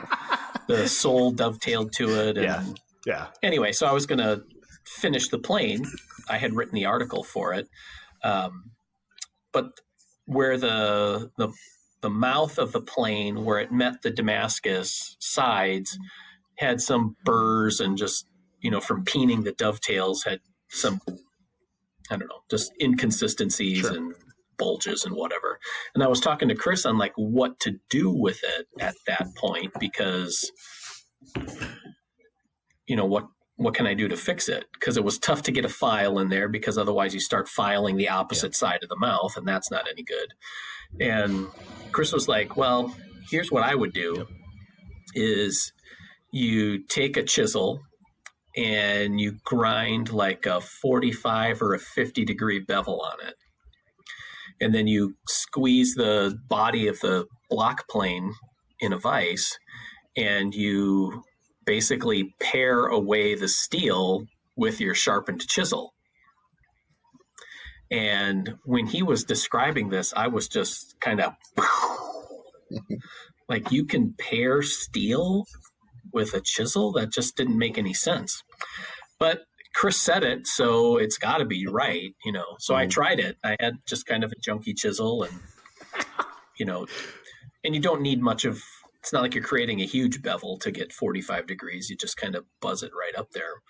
[0.68, 2.38] the sole dovetailed to it.
[2.38, 2.64] And Yeah.
[3.06, 3.28] yeah.
[3.44, 4.44] Anyway, so I was going to
[4.86, 5.86] finish the plane.
[6.30, 7.68] I had written the article for it,
[8.24, 8.72] um,
[9.52, 9.72] but
[10.26, 11.50] where the the
[12.02, 15.98] the mouth of the plane, where it met the Damascus sides,
[16.58, 18.28] had some burrs and just
[18.66, 21.00] you know from peening the dovetails had some
[22.12, 23.96] I don't know just inconsistencies Sure.
[23.96, 24.14] and
[24.58, 25.60] bulges and whatever.
[25.94, 29.28] And I was talking to Chris on like what to do with it at that
[29.38, 30.52] point because
[32.88, 34.66] you know what what can I do to fix it?
[34.74, 37.98] Because it was tough to get a file in there because otherwise you start filing
[37.98, 40.34] the opposite side of the mouth and that's not any good.
[41.00, 41.48] And
[41.94, 42.96] Chris was like, "Well,
[43.30, 44.28] here's what I would do
[45.16, 45.74] is
[46.32, 47.82] you take a chisel
[48.56, 53.36] and you grind like a 45 or a 50 degree bevel on it.
[54.62, 58.34] And then you squeeze the body of the block plane
[58.80, 59.58] in a vise
[60.16, 61.24] and you
[61.66, 65.94] basically pare away the steel with your sharpened chisel.
[67.92, 71.34] And when he was describing this, I was just kind of
[73.50, 75.46] like, you can pare steel
[76.16, 76.92] with a chisel?
[76.94, 78.42] That just didn't make any sense.
[79.20, 79.44] But
[79.76, 82.56] Chris said it, so it's got to be right, you know.
[82.60, 82.92] So I Mhm.
[82.92, 83.38] tried it.
[83.44, 85.42] I had just kind of a junky chisel, and
[86.58, 86.88] you know,
[87.64, 88.64] and you don't need much of.
[89.02, 91.90] It's not like you're creating a huge bevel to get 45 degrees.
[91.92, 93.62] You just kind of buzz it right up there.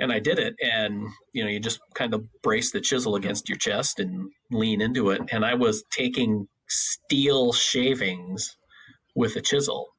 [0.00, 3.48] And I did it, and you know, you just kind of brace the chisel against
[3.48, 5.22] your chest and lean into it.
[5.30, 8.56] And I was taking steel shavings
[9.14, 9.93] with a chisel,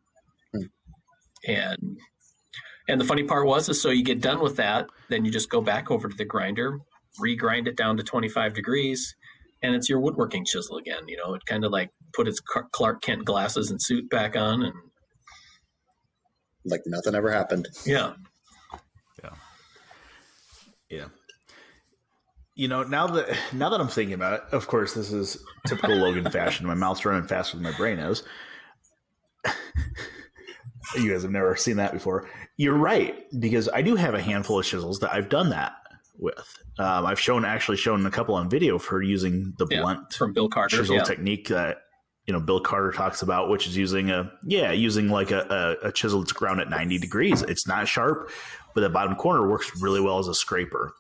[1.48, 1.98] and
[2.88, 5.50] and the funny part was is so you get done with that, then you just
[5.50, 6.80] go back over to the grinder,
[7.24, 9.16] regrind it down to 25 degrees,
[9.64, 11.04] and it's your woodworking chisel again.
[11.08, 14.64] You know, it kind of like put its Clark Kent glasses and suit back on,
[14.64, 14.74] and
[16.66, 17.68] Like nothing ever happened.
[17.86, 18.14] Yeah,
[19.24, 19.30] yeah,
[20.90, 21.06] Yeah.
[22.56, 25.98] You know, now that now that I'm thinking about it, of course, this is typical
[25.98, 26.66] Logan fashion.
[26.66, 28.24] My mouth's running faster than my brain is.
[30.96, 32.28] you guys have never seen that before.
[32.58, 35.74] You're right because I do have a handful of chisels that I've done that
[36.18, 36.58] with.
[36.80, 40.34] Um, I've shown actually shown a couple on video for using the Yeah, blunt from
[40.34, 40.78] Bill Carter.
[40.78, 41.04] chisel yeah.
[41.04, 41.78] technique that
[42.26, 45.88] you know Bill Carter talks about, which is using a yeah using like a, a,
[45.88, 47.42] a chisel that's ground at 90 degrees.
[47.42, 48.30] It's not sharp,
[48.74, 50.94] but the bottom corner works really well as a scraper.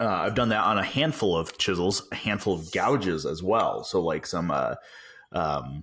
[0.00, 3.82] Uh, I've done that on a handful of chisels, a handful of gouges as well.
[3.82, 4.74] So like some uh,
[5.32, 5.82] um,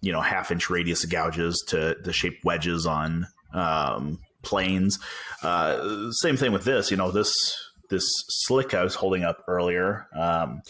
[0.00, 4.98] you know half inch radius gouges to to shape wedges on um, planes.
[5.42, 6.90] Uh, same thing with this.
[6.90, 7.34] You know this
[7.88, 10.06] this slick I was holding up earlier.
[10.16, 10.62] Um,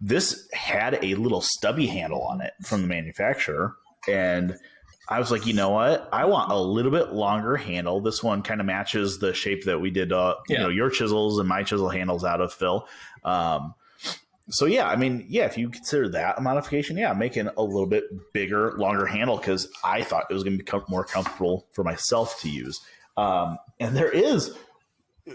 [0.00, 3.74] this had a little stubby handle on it from the manufacturer
[4.08, 4.56] and
[5.08, 8.42] i was like you know what i want a little bit longer handle this one
[8.42, 11.62] kind of matches the shape that we did uh, you know your chisels and my
[11.62, 12.86] chisel handles out of phil
[13.24, 13.74] um,
[14.50, 17.86] so yeah i mean yeah if you consider that a modification yeah making a little
[17.86, 21.84] bit bigger longer handle because i thought it was going to become more comfortable for
[21.84, 22.80] myself to use
[23.16, 24.56] um, and there is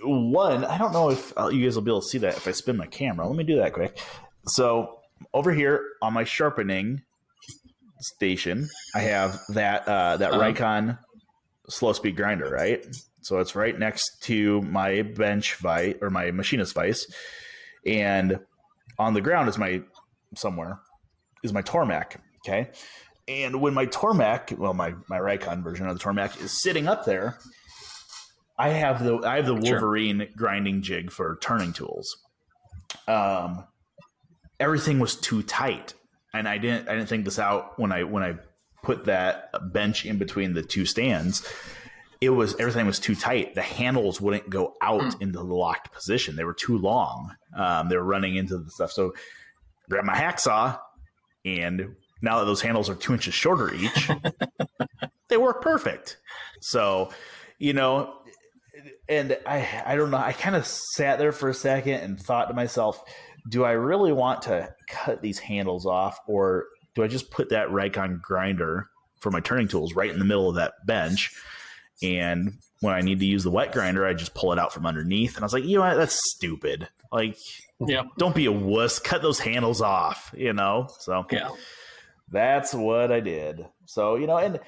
[0.03, 2.47] one i don't know if uh, you guys will be able to see that if
[2.47, 3.99] i spin my camera let me do that quick
[4.47, 4.99] so
[5.33, 7.01] over here on my sharpening
[7.99, 10.33] station, I have that uh, that.
[10.33, 10.97] Rikon
[11.67, 12.85] slow speed grinder, right?
[13.21, 17.11] So it's right next to my bench vice or my machinist vice,
[17.85, 18.39] and
[18.99, 19.81] on the ground is my
[20.35, 20.79] somewhere
[21.43, 22.17] is my Tormek.
[22.45, 22.69] Okay,
[23.27, 27.05] and when my Tormek, well, my my Rikon version of the Tormek is sitting up
[27.05, 27.37] there,
[28.57, 29.73] I have the I have the Sure.
[29.73, 32.17] Wolverine grinding jig for turning tools.
[33.07, 33.65] Um,
[34.59, 35.93] everything was too tight,
[36.33, 38.35] and I didn't I didn't think this out when I when I
[38.83, 41.47] put that bench in between the two stands.
[42.21, 43.55] It was everything was too tight.
[43.55, 46.35] The handles wouldn't go out into the locked position.
[46.35, 47.35] They were too long.
[47.55, 48.91] Um, they were running into the stuff.
[48.91, 49.13] So
[49.89, 50.79] grab my hacksaw,
[51.43, 54.09] and now that those handles are two inches shorter each,
[55.29, 56.17] they work perfect.
[56.61, 57.11] So,
[57.59, 58.15] you know,
[59.07, 60.17] and I I don't know.
[60.17, 63.03] I kind of sat there for a second and thought to myself,
[63.49, 67.69] do I really want to cut these handles off, or do I just put that
[67.69, 71.31] Rikon grinder for my turning tools right in the middle of that bench?
[72.03, 74.85] And when I need to use the wet grinder, I just pull it out from
[74.85, 75.35] underneath.
[75.35, 75.95] And I was like, you know what?
[75.95, 76.87] That's stupid.
[77.11, 77.37] Like,
[77.79, 78.03] Yeah.
[78.17, 78.99] don't be a wuss.
[78.99, 80.87] Cut those handles off, you know?
[80.99, 81.49] So, Yeah.
[82.29, 83.65] that's what I did.
[83.85, 84.59] So, you know, and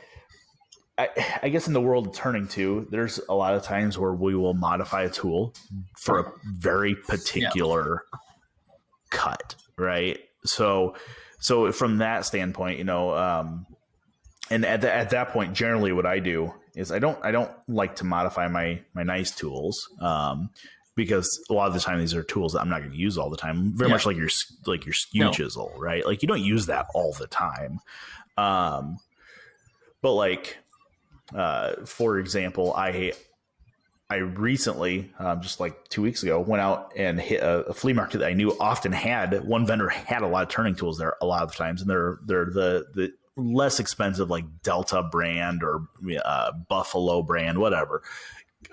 [0.97, 1.09] I,
[1.43, 4.35] I guess in the world of turning to, there's a lot of times where we
[4.35, 5.53] will modify a tool
[5.99, 8.03] for a very particular
[9.11, 10.19] cut, right?
[10.43, 10.95] So,
[11.39, 13.67] so from that standpoint, you know, um,
[14.49, 17.51] and at, the, at that point, generally what I do is I don't I don't
[17.67, 20.49] like to modify my my nice tools um,
[20.95, 23.17] because a lot of the time these are tools that I'm not going to use
[23.17, 23.73] all the time.
[23.75, 23.95] Very Yeah.
[23.95, 24.29] much like your
[24.65, 25.31] like your skew No.
[25.31, 26.05] chisel, right?
[26.05, 27.79] Like you don't use that all the time.
[28.37, 28.97] Um,
[30.01, 30.57] but like
[31.35, 33.13] uh, for example, I
[34.09, 37.91] I recently, um, just like two weeks ago, went out and hit a, a flea
[37.91, 41.15] market that I knew often had one vendor had a lot of turning tools there
[41.21, 45.87] a lot of times, and they're they're the the less expensive like Delta brand or
[46.25, 48.03] uh, Buffalo brand, whatever,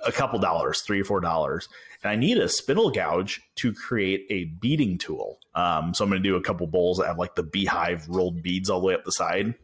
[0.05, 1.69] a couple dollars, three or four dollars,
[2.03, 5.39] and I need a spindle gouge to create a beading tool.
[5.55, 8.43] Um, so I'm going to do a couple bowls that have like the beehive rolled
[8.43, 9.55] beads all the way up the side.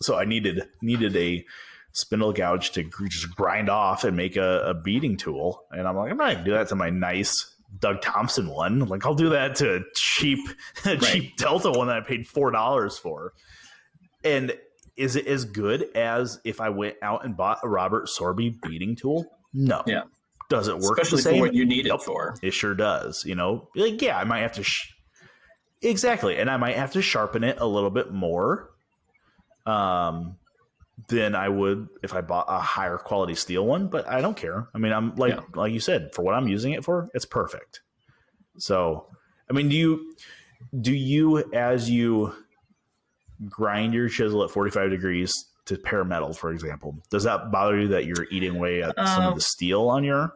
[0.00, 1.44] So I needed needed a
[1.92, 5.64] spindle gouge to just grind off and make a, a beading tool.
[5.70, 8.80] And I'm like, I'm not gonna do that to my nice Doug Thompson one.
[8.80, 10.38] Like I'll do that to a cheap
[10.84, 13.34] a cheap Delta one that I paid four dollars for.
[14.24, 14.56] And
[14.96, 18.96] is it as good as if I went out and bought a Robert Sorby beading
[18.96, 19.26] tool?
[19.52, 19.82] No.
[19.86, 20.02] Yeah.
[20.48, 22.34] Does it work Especially for what you need it for.
[22.42, 23.24] It sure does.
[23.24, 24.64] You know, like yeah, I might have to.
[24.64, 24.92] Sh-
[25.80, 28.70] exactly, and I might have to sharpen it a little bit more,
[29.64, 30.36] um,
[31.08, 33.86] than I would if I bought a higher quality steel one.
[33.86, 34.68] But I don't care.
[34.74, 35.42] I mean, I'm like Yeah.
[35.54, 37.80] like you said, for what I'm using it for, it's perfect.
[38.58, 39.06] So,
[39.48, 40.14] I mean, do you
[40.80, 42.34] do you as you
[43.48, 47.88] grind your chisel at 45 degrees to pair metal, for example, does that bother you
[47.88, 50.32] that you're eating away at some Um, of the steel on your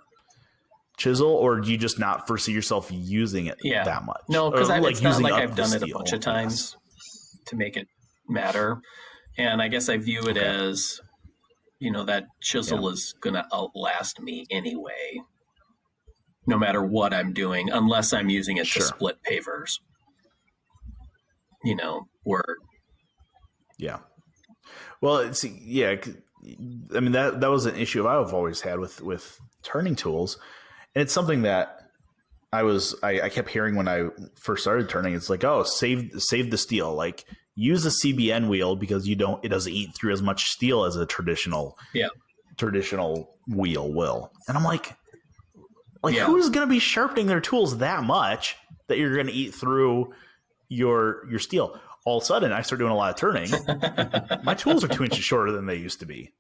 [0.97, 3.85] chisel, or do you just not foresee yourself using it Yeah.
[3.85, 4.23] that much?
[4.29, 6.77] No, because Or, it's not like I've done it a bunch of times
[7.47, 7.88] to make it
[8.29, 8.81] matter.
[9.37, 10.47] And I guess I view it Okay.
[10.47, 11.01] as,
[11.81, 15.21] you know, that chisel is going to outlast me anyway,
[16.47, 18.83] no matter what I'm doing, unless I'm using it Sure.
[18.83, 19.81] to split pavers.
[21.64, 22.45] You know, where
[23.78, 23.98] Yeah.
[25.00, 25.96] Well, it's yeah.
[26.94, 30.38] I mean that that was an issue I've always had with with turning tools,
[30.94, 31.80] and it's something that
[32.52, 35.14] I was I, I kept hearing when I first started turning.
[35.14, 36.94] It's like, oh, save save the steel.
[36.94, 37.24] Like
[37.56, 40.96] use a CBN wheel because you don't it doesn't eat through as much steel as
[40.96, 42.08] a traditional Yeah.
[42.56, 44.32] traditional wheel will.
[44.48, 44.92] And I'm like,
[46.02, 46.26] like Yeah.
[46.26, 48.56] who's going to be sharpening their tools that much
[48.88, 50.12] that you're going to eat through
[50.68, 51.78] your your steel?
[52.05, 53.51] All of a sudden, I start doing a lot of turning
[54.45, 56.33] my tools are two inches shorter than they used to be.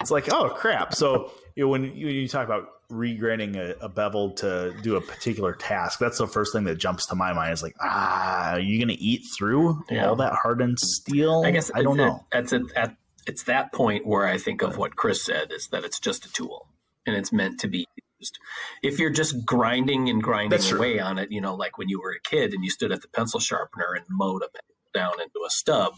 [0.00, 0.94] It's like, oh crap!
[0.94, 5.00] So you know, when you, you talk about regrinding a, a bevel to do a
[5.00, 7.52] particular task, that's the first thing that jumps to my mind.
[7.52, 10.06] Is like, ah, are you going to eat through Yeah.
[10.08, 11.42] all that hardened steel?
[11.44, 12.24] I guess I don't know.
[12.30, 12.62] That's it.
[12.76, 16.24] At, it's that point where I think of what Chris said is that it's just
[16.24, 16.68] a tool
[17.04, 17.86] and it's meant to be
[18.18, 18.38] used.
[18.82, 22.12] If you're just grinding and grinding away on it, you know, like when you were
[22.12, 25.44] a kid and you stood at the pencil sharpener and mowed a pencil down into
[25.46, 25.94] a stub,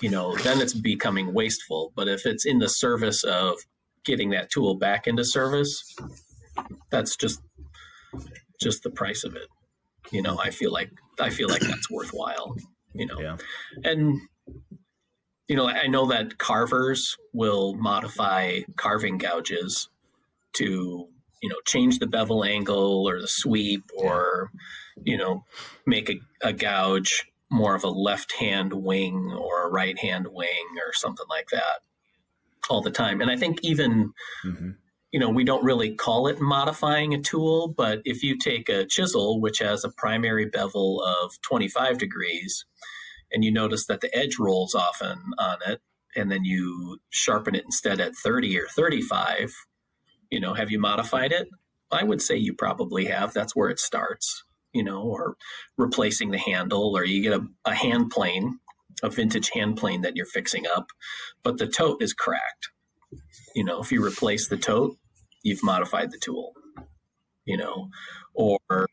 [0.00, 1.92] you know, then it's becoming wasteful.
[1.94, 3.56] But if it's in the service of
[4.04, 5.82] getting that tool back into service,
[6.90, 7.40] that's just
[8.60, 9.48] just the price of it.
[10.10, 10.90] You know, I feel like
[11.20, 12.56] I feel like that's worthwhile.
[12.94, 13.36] You know, Yeah.
[13.84, 14.20] and
[15.48, 19.88] you know i know that carvers will modify carving gouges
[20.54, 21.08] to
[21.42, 24.50] you know change the bevel angle or the sweep or
[25.04, 25.44] you know
[25.86, 30.78] make a, a gouge more of a left hand wing or a right hand wing
[30.86, 31.80] or something like that
[32.70, 33.20] all the time.
[33.20, 34.70] And i think even hmm
[35.12, 38.86] you know, we don't really call it modifying a tool, but if you take a
[38.86, 42.64] chisel, which has a primary bevel of 25 degrees,
[43.30, 45.80] and you notice that the edge rolls often on it,
[46.16, 49.54] and then you sharpen it instead at 30 or 35,
[50.32, 51.48] you know, have you modified it?
[51.92, 53.34] I would say you probably have.
[53.34, 55.36] That's where it starts, you know, or
[55.76, 58.58] replacing the handle, or you get a, a hand plane,
[59.02, 60.86] a vintage hand plane that you're fixing up,
[61.42, 62.70] but the tote is cracked.
[63.54, 64.96] You know, if you replace the tote,
[65.42, 66.54] you've modified the tool,
[67.44, 67.90] you know,
[68.32, 68.88] or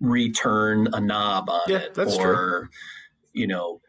[0.00, 2.70] return a knob on Yeah, it, that's or,
[3.34, 3.82] you know,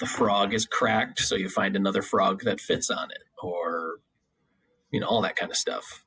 [0.00, 4.00] the frog is cracked, so you find another frog that fits on it, or,
[4.94, 6.04] you know, all that kind of stuff.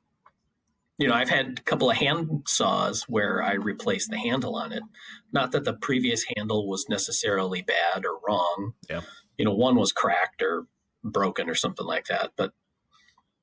[0.96, 4.72] You know, I've had a couple of hand saws where I replaced the handle on
[4.72, 4.82] it.
[5.30, 8.72] Not that the previous handle was necessarily bad or wrong.
[8.88, 9.02] Yeah.
[9.36, 10.66] You know, one was cracked or
[11.04, 12.52] broken or something like that, but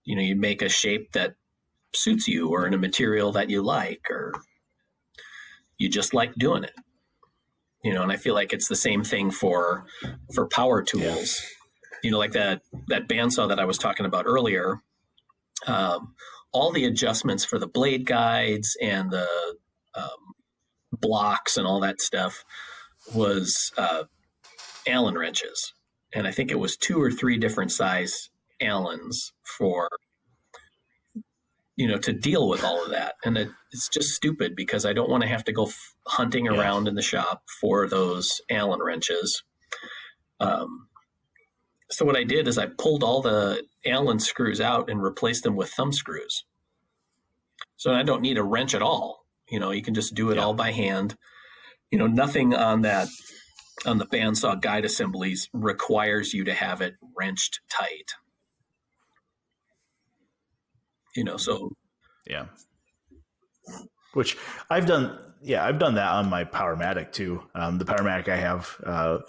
[0.03, 1.35] you know, you make a shape that
[1.93, 4.33] suits you or in a material that you like or
[5.77, 6.73] you just like doing it
[7.83, 9.85] you know and i feel like it's the same thing for
[10.33, 11.97] for power tools yeah.
[12.03, 14.81] you know like that that bandsaw that i was talking about earlier
[15.67, 16.15] um,
[16.51, 19.27] all the adjustments for the blade guides and the
[19.95, 20.33] um,
[20.91, 22.43] blocks and all that stuff
[23.13, 24.03] was uh,
[24.87, 25.73] allen wrenches
[26.13, 28.29] and i think it was two or three different size
[28.61, 29.89] allens for
[31.75, 33.15] you know, to deal with all of that.
[33.23, 36.45] And it, it's just stupid because I don't want to have to go f- hunting
[36.45, 36.53] yeah.
[36.53, 39.43] around in the shop for those Allen wrenches.
[40.39, 40.84] Um,
[41.89, 45.55] so what I did is I pulled all the Allen screws out and replaced them
[45.55, 46.45] with thumb screws.
[47.77, 49.25] So I don't need a wrench at all.
[49.49, 50.43] You know, you can just do it yeah.
[50.43, 51.15] all by hand.
[51.91, 53.07] You know, nothing on that
[53.85, 58.13] on the bandsaw guide assemblies requires you to have it wrenched tight
[61.15, 61.71] you know so
[62.27, 62.45] yeah
[64.13, 64.37] which
[64.69, 68.75] i've done yeah i've done that on my powermatic too um, the powermatic i have
[68.85, 69.19] uh,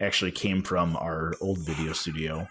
[0.00, 2.46] actually came from our old video studio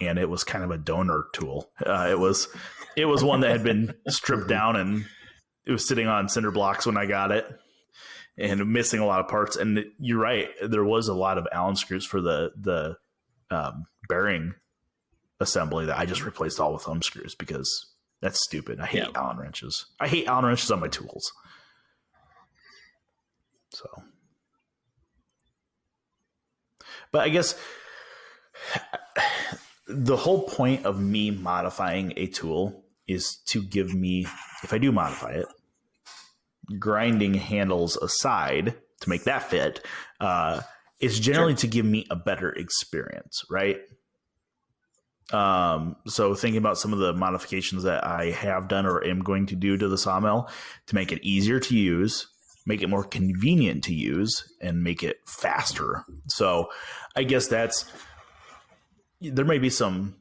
[0.00, 2.48] and it was kind of a donor tool uh, it was
[2.96, 5.04] it was one that had been stripped down and
[5.66, 7.46] it was sitting on cinder blocks when i got it
[8.36, 11.76] and missing a lot of parts and you're right there was a lot of allen
[11.76, 12.96] screws for the the
[13.50, 14.54] um, bearing
[15.38, 17.94] assembly that i just replaced all with thumb screws because
[18.24, 18.80] that's stupid.
[18.80, 19.08] I hate yeah.
[19.14, 19.84] Allen wrenches.
[20.00, 21.30] I hate Allen wrenches on my tools.
[23.74, 24.02] So,
[27.12, 27.58] but I guess
[29.86, 34.26] the whole point of me modifying a tool is to give me,
[34.62, 35.46] if I do modify it,
[36.78, 39.84] grinding handles aside to make that fit,
[40.20, 40.60] uh,
[41.00, 41.60] is generally sure.
[41.60, 43.80] to give me a better experience, right?
[45.32, 49.46] Um, so thinking about some of the modifications that I have done or am going
[49.46, 50.48] to do to the sawmill
[50.86, 52.28] to make it easier to use,
[52.66, 56.04] make it more convenient to use, and make it faster.
[56.28, 56.70] So
[57.16, 57.84] I guess that's
[59.20, 60.16] there may be some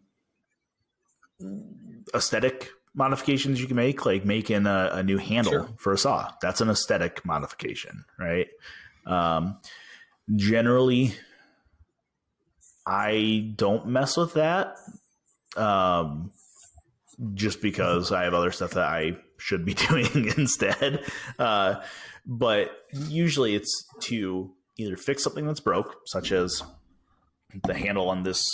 [2.14, 5.70] aesthetic modifications you can make, like making a, a new handle sure.
[5.78, 6.32] for a saw.
[6.42, 8.48] That's an aesthetic modification, right?
[9.06, 9.58] Um,
[10.36, 11.16] generally,
[12.86, 14.76] I don't mess with that.
[15.56, 16.32] Um,
[17.34, 21.04] just because I have other stuff that I should be doing instead.
[21.38, 21.82] Uh,
[22.26, 26.64] but usually it's to either fix something that's broke, such as
[27.64, 28.46] the handle on this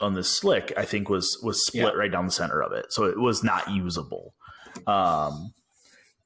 [0.00, 1.98] on this slick, I think was was split yeah.
[1.98, 4.34] right down the center of it, so it was not usable.
[4.86, 5.52] Um,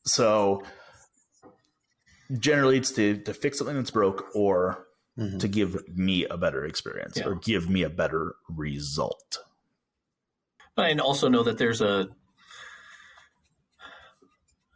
[0.04, 0.62] so
[2.38, 4.86] generally, it's to to fix something that's broke or
[5.18, 5.38] mm-hmm.
[5.38, 7.26] to give me a better experience yeah.
[7.26, 9.38] or give me a better result.
[10.76, 12.08] And also know that there's a,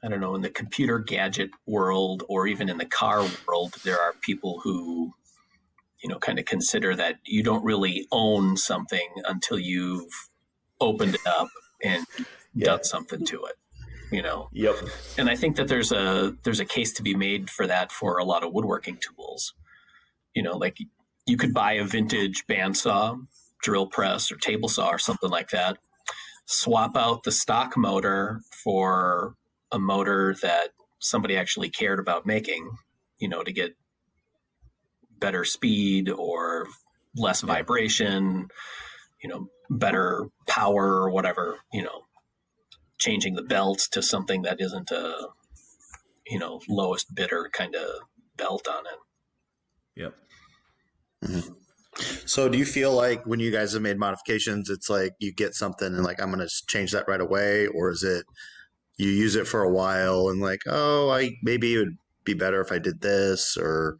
[0.07, 4.00] I don't know, in the computer gadget world or even in the car world, there
[4.00, 5.12] are people who,
[6.02, 10.28] you know, kind of consider that you don't really own something until you've
[10.80, 11.48] opened it up
[11.82, 12.07] and
[12.54, 12.66] yeah.
[12.66, 13.54] done something to it
[14.12, 14.76] you know yep
[15.18, 18.18] and i think that there's a there's a case to be made for that for
[18.18, 19.52] a lot of woodworking tools
[20.36, 20.78] you know, like
[21.26, 23.18] you could buy a vintage bandsaw,
[23.62, 25.78] drill press, or table saw, or something like that.
[26.44, 29.34] Swap out the stock motor for
[29.77, 32.68] a motor that somebody actually cared about making,
[33.18, 33.77] you know, to get
[35.20, 36.66] better speed or
[37.14, 38.49] less vibration,
[39.22, 42.03] you know, better power or whatever, you know,
[42.99, 45.29] changing the belt to something that isn't a,
[46.27, 47.87] you know, lowest bidder kind of
[48.37, 50.03] belt on it.
[50.03, 50.14] Yep.
[51.24, 51.53] Mm-hmm.
[52.27, 55.55] So, do you feel like when you guys have made modifications, it's like you get
[55.55, 58.27] something and like I'm going to change that right away, or is it
[58.99, 62.61] you use it for a while and like, oh, I maybe it would be better
[62.61, 63.97] if I did this, or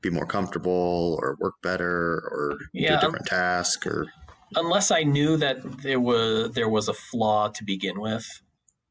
[0.00, 4.06] be more comfortable, or work better, or yeah, do a different task, or
[4.54, 8.26] unless I knew that there was there was a flaw to begin with,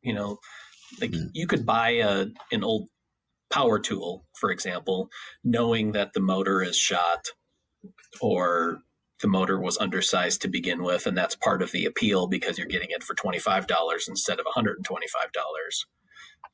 [0.02, 0.38] you know,
[1.00, 1.28] like mm-hmm.
[1.34, 2.90] you could buy a an old
[3.50, 5.10] power tool, for example,
[5.44, 7.28] knowing that the motor is shot
[8.22, 8.80] or
[9.26, 12.68] the motor was undersized to begin with, and that's part of the appeal because you're
[12.76, 13.68] getting it for $25
[14.10, 15.86] instead of $125.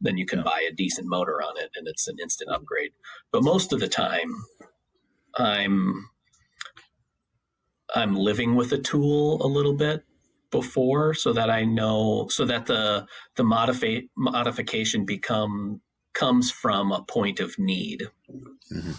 [0.02, 0.46] Then you can yeah.
[0.46, 2.94] buy a decent motor on it and it's an instant upgrade.
[3.34, 4.32] But most of the time,
[5.38, 6.10] I'm
[7.96, 10.04] I'm living with a tool a little bit.
[10.52, 13.08] before so that I know so that the
[13.38, 15.82] the modifi- modification become
[16.14, 18.10] comes from a point of need
[18.74, 18.96] Mhm.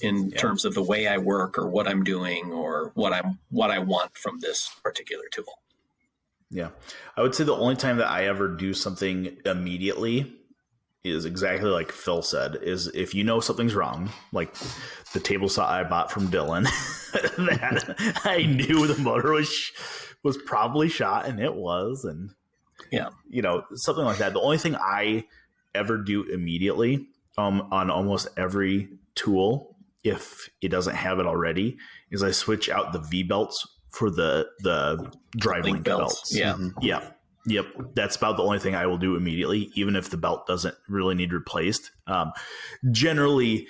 [0.00, 0.38] In Yeah.
[0.38, 3.78] terms of the way I work or what I'm doing or what I'm what I
[3.78, 5.60] want from this particular tool.
[6.50, 6.70] Yeah.
[7.16, 10.32] I would say the only time that I ever do something immediately
[11.02, 14.54] is exactly like Phil said is if you know something's wrong, like
[15.12, 16.64] the table saw I bought from Dylan
[17.36, 19.72] that I knew the motor was
[20.22, 22.30] was probably shot and it was and
[22.90, 23.10] Yeah.
[23.28, 24.32] you know, something like that.
[24.32, 25.24] The only thing I
[25.74, 27.08] ever do immediately
[27.38, 29.75] um on almost every tool
[30.06, 31.76] if it doesn't have it already
[32.10, 36.36] is I switch out the V belts for the the drive Link link, belts, belts.
[36.36, 36.52] yeah.
[36.54, 36.72] Mhm.
[36.80, 37.10] Yeah.
[37.48, 37.66] Yep.
[37.94, 41.14] That's about the only thing I will do immediately, even if the belt doesn't really
[41.14, 41.92] need replaced.
[42.08, 42.32] Um,
[42.90, 43.68] generally,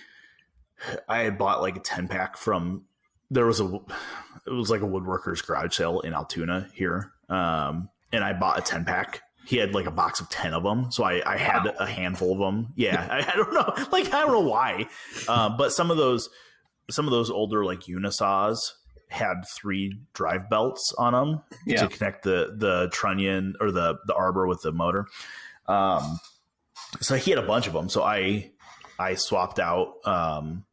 [1.09, 2.84] I had bought like a 10 pack from,
[3.30, 3.66] there was a,
[4.47, 7.12] it was like a woodworker's garage sale in Altoona here.
[7.28, 9.20] Um, and I bought a 10 pack.
[9.47, 10.91] He had like a box of 10 of them.
[10.91, 11.73] So I, I had Wow.
[11.79, 12.73] a handful of them.
[12.77, 13.07] Yeah.
[13.11, 13.87] I, I don't know.
[13.93, 14.87] Like, I don't know why.
[15.29, 16.29] Um, but some of those,
[16.91, 18.59] some of those older like unisaws
[19.09, 21.83] had three drive belts on them Yeah.
[21.83, 25.07] to connect the the trunnion or the the arbor with the motor.
[25.69, 26.19] Um,
[27.01, 27.89] so he had a bunch of them.
[27.89, 28.51] So I
[28.99, 30.65] I swapped out um,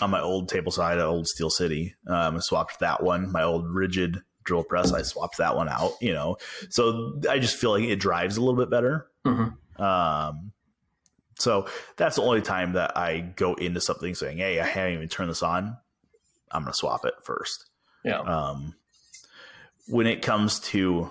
[0.00, 1.94] on my old table side, old Steel City.
[2.06, 3.32] Um, I swapped that one.
[3.32, 5.92] My old Ridgid drill press, I swapped that one out.
[6.00, 6.38] You know,
[6.70, 9.08] so I just feel like it drives a little bit better.
[9.26, 9.54] Mhm.
[9.78, 10.52] Um,
[11.38, 15.08] so that's the only time that I go into something saying, "Hey, I haven't even
[15.08, 15.76] turned this on.
[16.50, 17.66] I'm going to swap it first.
[18.04, 18.20] Yeah.
[18.20, 18.74] Um,
[19.88, 21.10] when it comes to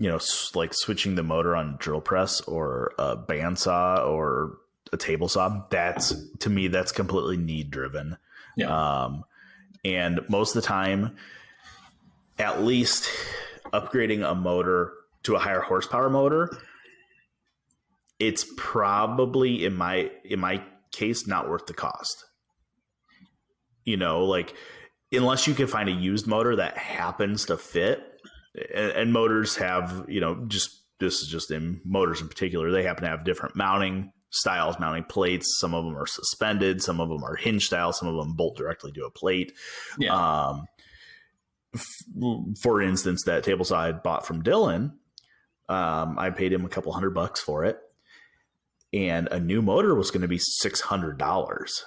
[0.00, 0.18] you know
[0.54, 4.58] like switching the motor on a drill press or a bandsaw or
[4.92, 8.16] a table saw that's to me that's completely need driven
[8.56, 8.68] Yeah.
[9.04, 9.24] um,
[9.94, 11.16] and most of the time
[12.38, 13.10] at least
[13.72, 16.50] upgrading a motor to a higher horsepower motor
[18.18, 22.24] it's probably in my in my case not worth the cost.
[23.84, 24.54] You know like
[25.12, 28.02] unless you can find a used motor that happens to fit
[28.74, 32.82] and, and motors have you know just this is just in motors in particular they
[32.82, 37.08] happen to have different mounting styles mounting plates some of them are suspended some of
[37.08, 39.52] them are hinge style some of them bolt directly to a plate
[39.98, 40.14] Yeah.
[40.14, 40.66] um,
[41.74, 44.92] f- for instance, that table saw I bought from Dylan,
[45.68, 47.78] um, I paid him a couple hundred bucks for it,
[48.92, 51.84] and a new motor was going to be six hundred dollars.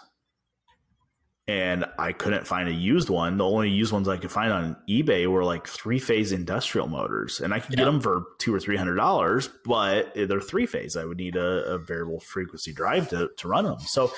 [1.48, 3.38] And I couldn't find a used one.
[3.38, 7.40] The only used ones I could find on eBay were like three phase industrial motors,
[7.42, 7.78] and I could Yeah.
[7.78, 9.50] get them for two or three hundred dollars.
[9.66, 10.96] But they're three phase.
[10.96, 13.80] I would need a, a variable frequency drive to to run them.
[13.80, 14.12] So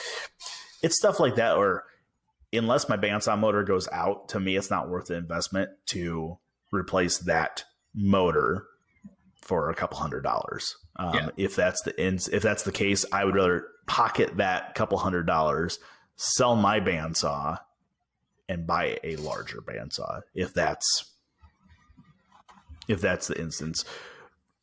[0.83, 1.85] it's stuff like that, or
[2.51, 6.37] unless my bandsaw motor goes out, to me, it's not worth the investment to
[6.71, 7.63] replace that
[7.95, 8.65] motor
[9.41, 10.75] for a couple hundred dollars.
[10.97, 11.29] Um, Yeah.
[11.37, 15.79] If that's the if that's the case, I would rather pocket that couple hundred dollars,
[16.15, 17.57] sell my bandsaw,
[18.49, 20.21] and buy a larger bandsaw.
[20.33, 21.13] If that's
[22.87, 23.85] if that's the instance,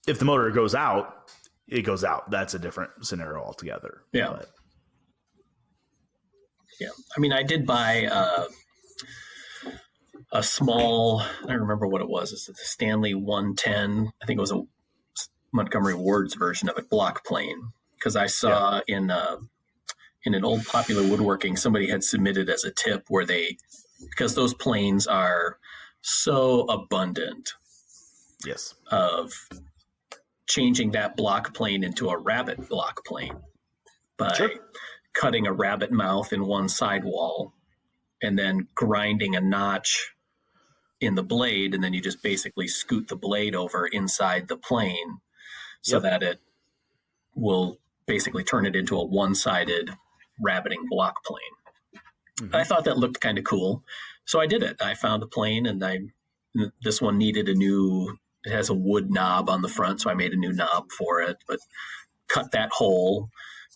[0.07, 1.31] if the motor goes out,
[1.69, 2.31] it goes out.
[2.31, 4.03] That's a different scenario altogether.
[4.13, 4.31] Yeah.
[4.31, 4.47] But,
[6.81, 8.47] Yeah, I mean, I did buy uh,
[10.33, 11.21] a small.
[11.21, 12.33] I don't remember what it was.
[12.33, 14.13] It's the Stanley 110.
[14.23, 14.63] I think it was a
[15.53, 19.37] Montgomery Ward's version of it, block plane, because I saw in uh,
[20.25, 23.57] in an old popular woodworking somebody had submitted as a tip where they
[24.11, 25.59] because those planes are
[26.03, 27.53] so abundant
[28.47, 28.75] yes.
[28.91, 29.33] of
[30.47, 33.37] changing that block plane into a rabbit block plane
[34.19, 34.51] by Sure.
[35.15, 37.55] cutting a rabbit mouth in one sidewall
[38.23, 40.13] and then grinding a notch
[41.01, 45.19] in the blade and then you just basically scoot the blade over inside the plane
[45.83, 46.03] so Yep.
[46.03, 46.41] that it
[47.35, 49.91] will basically turn it into a one-sided
[50.43, 51.41] rabbiting block plane
[52.41, 52.55] Mhm.
[52.55, 53.85] I thought that looked kind of cool.
[54.27, 54.81] So I did it.
[54.83, 56.01] I found a plane and I
[56.83, 60.15] this one needed a new it has a wood knob on the front, so I
[60.15, 61.59] made a new knob for it, but
[62.29, 63.31] cut that hole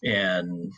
[0.05, 0.73] and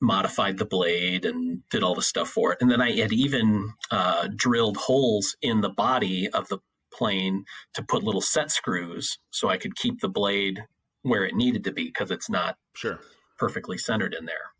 [0.00, 2.58] modified the blade and did all the stuff for it.
[2.60, 6.58] And then I had even uh, drilled holes in the body of the
[6.92, 10.64] plane to put little set screws so I could keep the blade
[11.02, 13.00] where it needed to be because it's not Sure.
[13.38, 14.52] perfectly centered in there.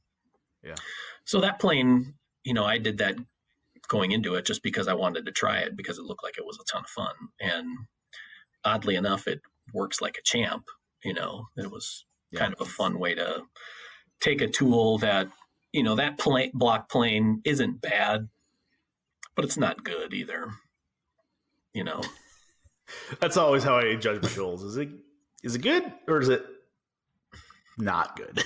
[0.62, 0.74] Yeah.
[1.24, 3.16] So that plane, you know, I did that
[3.88, 6.44] going into it just because I wanted to try it because it looked like it
[6.46, 7.14] was a ton of fun.
[7.40, 7.66] And
[8.64, 9.40] oddly enough, it
[9.72, 10.64] works like a champ.
[11.04, 12.40] You know, it was Yeah.
[12.40, 13.44] kind of a fun way to
[14.20, 15.28] take a tool that,
[15.72, 18.28] you know, that plane, block plane isn't bad,
[19.34, 20.52] but it's not good either.
[21.72, 22.02] You know,
[23.20, 24.62] That's always how I judge my tools.
[24.64, 24.88] Is it
[25.42, 26.44] is it good or is it
[27.78, 28.42] not good?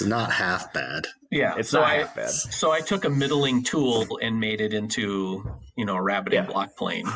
[0.00, 1.06] It's not half bad.
[1.30, 1.54] yeah.
[1.58, 2.30] It's so not I half bad.
[2.30, 5.44] so I took a middling tool and made it into
[5.76, 6.46] you know a rabbiting Yeah.
[6.50, 7.06] block plane,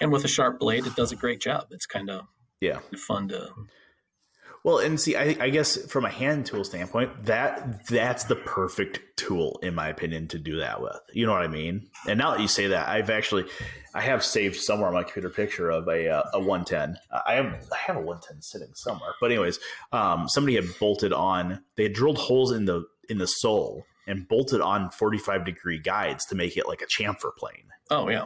[0.00, 1.68] and with a sharp blade, it does a great job.
[1.70, 2.26] It's kind of
[2.60, 2.80] Yeah.
[3.06, 3.48] fun to
[4.64, 9.00] Well, and see, I, I guess from a hand tool standpoint, that that's the perfect
[9.16, 10.98] tool, in my opinion, to do that with.
[11.12, 11.88] You know what I mean?
[12.06, 13.44] And now that you say that, I've actually,
[13.94, 16.98] I have saved somewhere on my computer picture of a uh, a one ten.
[17.26, 19.12] I have I have a one ten sitting somewhere.
[19.20, 19.58] But anyways,
[19.92, 21.62] um, somebody had bolted on.
[21.76, 25.78] They had drilled holes in the in the sole and bolted on forty five degree
[25.78, 27.68] guides to make it like a chamfer plane.
[27.90, 28.24] oh yeah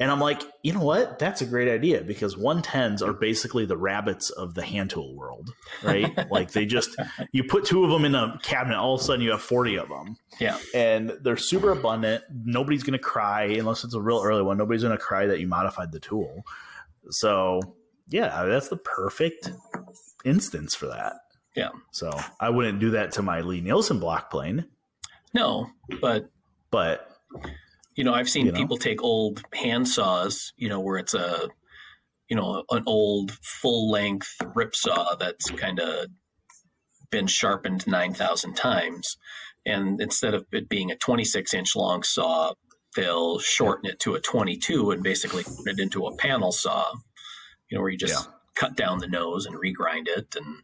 [0.00, 1.18] And I'm like, you know what?
[1.18, 5.52] That's a great idea because 110s are basically the rabbits of the hand tool world,
[5.82, 6.16] right?
[6.30, 6.96] like they just,
[7.32, 9.76] you put two of them in a cabinet, all of a sudden you have 40
[9.76, 10.16] of them.
[10.38, 10.56] Yeah.
[10.72, 12.22] And they're super abundant.
[12.32, 14.56] Nobody's going to cry unless it's a real early one.
[14.56, 16.44] Nobody's going to cry that you modified the tool.
[17.10, 17.60] So,
[18.08, 19.50] yeah, that's the perfect
[20.24, 21.14] instance for that.
[21.56, 21.70] Yeah.
[21.90, 24.66] So I wouldn't do that to my Lie-Nielsen block plane,
[25.34, 25.70] no,
[26.00, 26.30] but
[26.70, 27.08] but
[27.98, 28.58] you know I've seen You know?
[28.58, 31.48] people take old hand saws, you know, where it's a
[32.28, 36.06] you know an old full length rip saw that's kind of
[37.10, 39.18] been sharpened nine thousand times,
[39.66, 42.54] and instead of it being a twenty six inch long saw,
[42.96, 46.92] they'll shorten it to a twenty two and basically turn it into a panel saw,
[47.68, 48.34] you know, where you just Yeah.
[48.54, 50.62] cut down the nose and regrind it and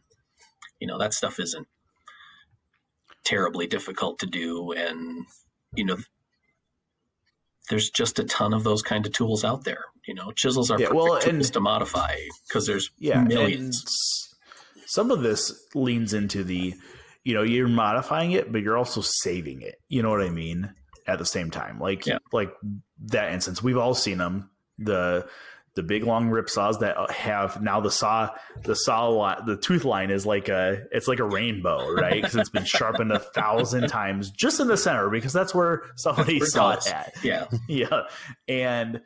[0.79, 1.67] you know that stuff isn't
[3.25, 5.25] terribly difficult to do and
[5.75, 5.97] you know
[7.69, 10.31] there's just a ton of those kind of tools out there you know?
[10.31, 12.15] Chisels are Yeah, perfect well, tools and- to modify
[12.47, 13.83] because there's yeah millions.
[14.75, 16.73] and some of this leans into the
[17.23, 20.71] you know you're modifying it but you're also saving it you know what i mean
[21.07, 21.79] at the same time.
[21.79, 22.17] Like Yeah.
[22.33, 22.51] like
[23.11, 24.49] that instance we've all seen them
[24.79, 25.27] the
[25.75, 28.29] the big long rip saws that have now the saw
[28.63, 32.15] the saw the tooth line is like a it's like a rainbow right?
[32.15, 36.39] Because it's been sharpened a thousand times just in the center because that's where somebody
[36.39, 37.13] That's saw it at.
[37.23, 37.45] yeah.
[37.67, 38.03] Yeah.
[38.47, 39.01] And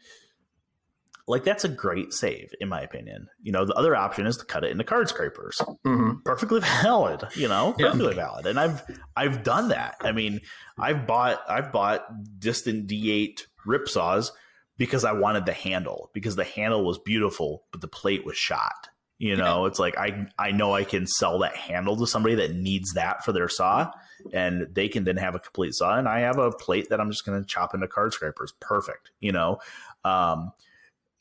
[1.28, 3.28] like that's a great save in my opinion.
[3.41, 5.59] You know the other option is to cut it into card scrapers.
[5.84, 7.76] Hmm perfectly valid you know?
[7.80, 7.88] Yeah.
[7.88, 8.45] perfectly valid.
[8.45, 8.84] And i've
[9.15, 9.95] i've done that.
[10.01, 10.41] I mean
[10.78, 12.05] i've bought i've bought
[12.38, 14.32] Disston D8 rip saws
[14.80, 18.88] because i wanted the handle because the handle was beautiful but the plate was shot.
[19.20, 22.56] You know it's like i i know i can sell that handle to somebody that
[22.56, 23.92] needs that for their saw
[24.32, 27.12] and they can then have a complete saw and i have a plate that i'm
[27.12, 28.54] just going to chop into card scrapers.
[28.62, 29.60] Perfect you know?
[30.06, 30.54] Um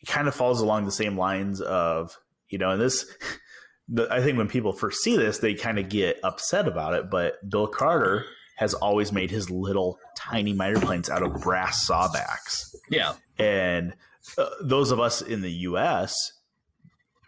[0.01, 2.17] it kind of falls along the same lines of
[2.49, 3.05] you know and this
[3.89, 7.11] the, I think when people first see this, they kind of get upset about it.
[7.11, 8.27] But Bill Carter
[8.59, 13.95] has always made his little tiny miter planes out of brass sawbacks, yeah and
[14.37, 16.33] uh, those of us in the U.S.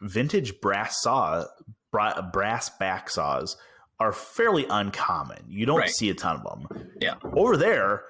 [0.01, 1.45] vintage brass saw
[1.91, 3.57] bra- brass back saws
[3.99, 5.45] are fairly uncommon.
[5.49, 5.91] You don't Right.
[5.91, 6.91] see a ton of them.
[7.01, 7.15] Yeah.
[7.37, 8.05] over there,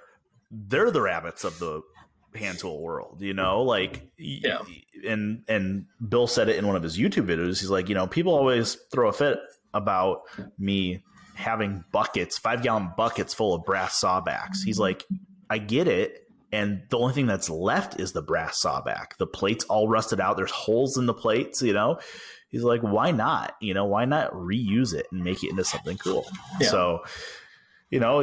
[0.51, 1.83] they're the rabbits of the
[2.35, 3.19] hand tool world.
[3.21, 4.63] You know, like Yeah.
[5.07, 7.61] and and Bill said it in one of his YouTube videos.
[7.61, 9.39] He's like, you know, people always throw a fit
[9.75, 10.23] about
[10.59, 11.03] me
[11.41, 14.63] having buckets, five gallon buckets full of brass sawbacks.
[14.65, 15.05] He's like,
[15.49, 16.27] I get it.
[16.53, 19.17] And the only thing that's left is the brass sawback.
[19.19, 20.37] The plate's all rusted out.
[20.37, 22.01] There's holes in the plates, you know?
[22.51, 23.55] He's like, why not?
[23.61, 26.27] You know, why not reuse it and make it into something cool?
[26.61, 26.69] Yeah.
[26.69, 27.05] So,
[27.91, 28.23] you know,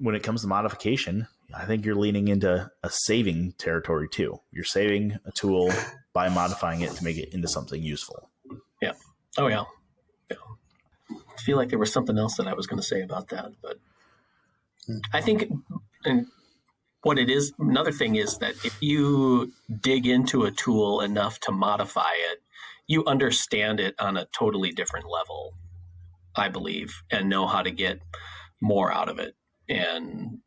[0.00, 4.40] when it comes to modification, I think you're leaning into a saving territory too.
[4.50, 5.72] You're saving a tool
[6.12, 8.28] by modifying it to make it into something useful.
[8.82, 8.92] Yeah.
[9.38, 9.64] Oh yeah
[11.44, 13.76] feel like there was something else that i was going to say about that but
[14.86, 15.24] i mm-hmm.
[15.24, 15.50] think
[16.04, 16.26] and
[17.02, 21.52] what it is another thing is that if you dig into a tool enough to
[21.52, 22.40] modify it
[22.86, 25.54] you understand it on a totally different level
[26.36, 28.00] i believe and know how to get
[28.60, 29.34] more out of it
[29.68, 30.38] and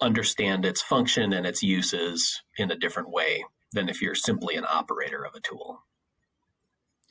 [0.00, 4.64] understand its function and its uses in a different way than if you're simply an
[4.64, 5.82] operator of a tool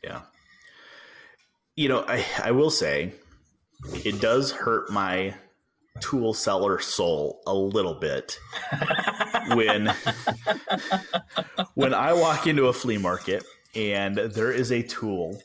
[0.04, 0.22] Yeah.
[1.80, 3.14] You know, I, I will say
[4.04, 5.34] it does hurt my
[6.02, 8.38] tool seller soul a little bit
[9.54, 9.88] when
[11.76, 15.42] when I walk into a flea market and there is a tool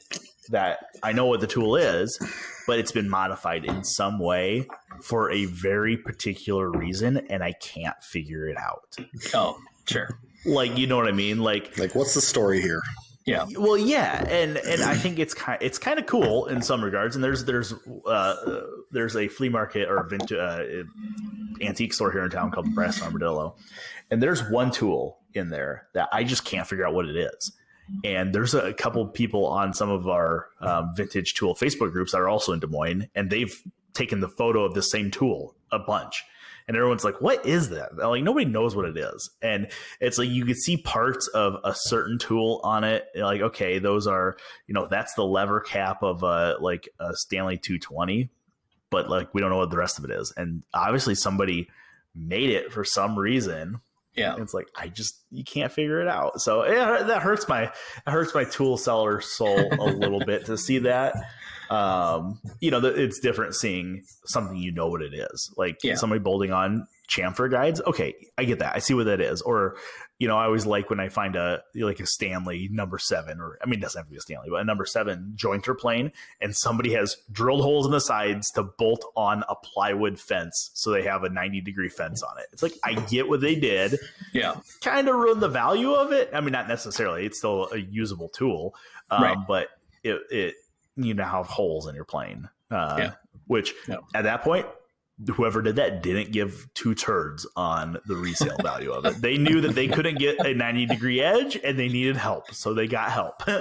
[0.48, 2.18] that I know what the tool is,
[2.66, 4.66] but it's been modified in some way
[5.02, 8.96] for a very particular reason and I can't figure it out.
[9.34, 9.56] oh
[9.86, 11.38] sure Like, you know what I mean?
[11.38, 12.82] Like Like, what's the story here?
[13.24, 16.84] Yeah well, yeah, and and I think it's kind it's kind of cool in some
[16.84, 17.14] regards.
[17.16, 17.72] And there's there's
[18.06, 20.62] uh, there's a flea market or vintage uh,
[21.60, 23.56] antique store here in town called Brass Armadillo,
[24.10, 27.52] and there's one tool in there that I just can't figure out what it is.
[28.02, 32.18] And there's a couple people on some of our um, vintage tool Facebook groups that
[32.18, 33.62] are also in Des Moines, and they've
[33.92, 36.24] taken the photo of the same tool a bunch.
[36.66, 40.30] And everyone's like, "What is that?" Like nobody knows what it is, and it's like
[40.30, 43.06] you could see parts of a certain tool on it.
[43.14, 44.36] Like, okay, those are
[44.66, 48.30] you know that's the lever cap of a like a Stanley 220,
[48.90, 50.32] but like we don't know what the rest of it is.
[50.36, 51.68] And obviously somebody
[52.14, 53.80] made it for some reason.
[54.14, 56.40] Yeah, it's like I just you can't figure it out.
[56.40, 57.72] So yeah, that hurts my it
[58.06, 61.16] hurts my tool seller soul a little bit to see that.
[61.70, 65.94] Um, you know, it's different seeing something you know what it is, like Yeah.
[65.96, 67.80] somebody bolting on chamfer guides.
[67.86, 68.74] Okay, I get that.
[68.74, 69.42] I see what that is.
[69.42, 69.76] Or
[70.20, 73.58] you know, I always like when I find a like a Stanley number seven, or
[73.62, 76.12] I mean, it doesn't have to be a Stanley, but a number seven jointer plane,
[76.40, 80.90] and somebody has drilled holes in the sides to bolt on a plywood fence, so
[80.90, 82.46] they have a ninety degree fence on it.
[82.52, 83.98] It's like I get what they did,
[84.32, 86.30] yeah, kind of ruined the value of it.
[86.32, 88.74] I mean, not necessarily; it's still a usable tool,
[89.10, 89.36] um, Right.
[89.48, 89.68] but
[90.04, 90.54] it it
[90.96, 93.12] you now have holes in your plane, uh, Yeah.
[93.46, 93.96] which Yeah.
[94.14, 94.66] at that point
[95.36, 99.14] whoever did that didn't give two turds on the resale value of it.
[99.22, 102.52] They knew that they couldn't get a 90 degree edge and they needed help.
[102.52, 103.42] So they got help.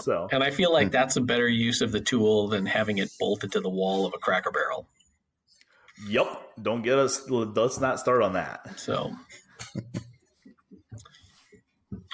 [0.00, 3.10] So and I feel like that's a better use of the tool than having it
[3.18, 4.86] bolted to the wall of a Cracker Barrel.
[6.06, 6.26] yep.
[6.60, 8.78] Don't get us let's not start on that.
[8.78, 9.12] So,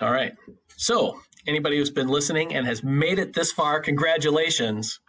[0.00, 0.32] all right.
[0.76, 5.00] So, anybody who's been listening and has made it this far, congratulations.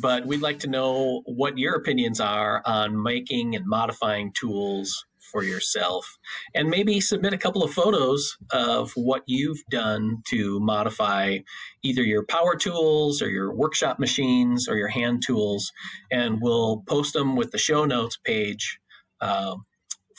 [0.00, 5.42] But we'd like to know what your opinions are on making and modifying tools for
[5.42, 6.18] yourself.
[6.54, 11.38] And maybe submit a couple of photos of what you've done to modify
[11.82, 15.72] either your power tools or your workshop machines or your hand tools.
[16.10, 18.78] And we'll post them with the show notes page
[19.20, 19.56] uh,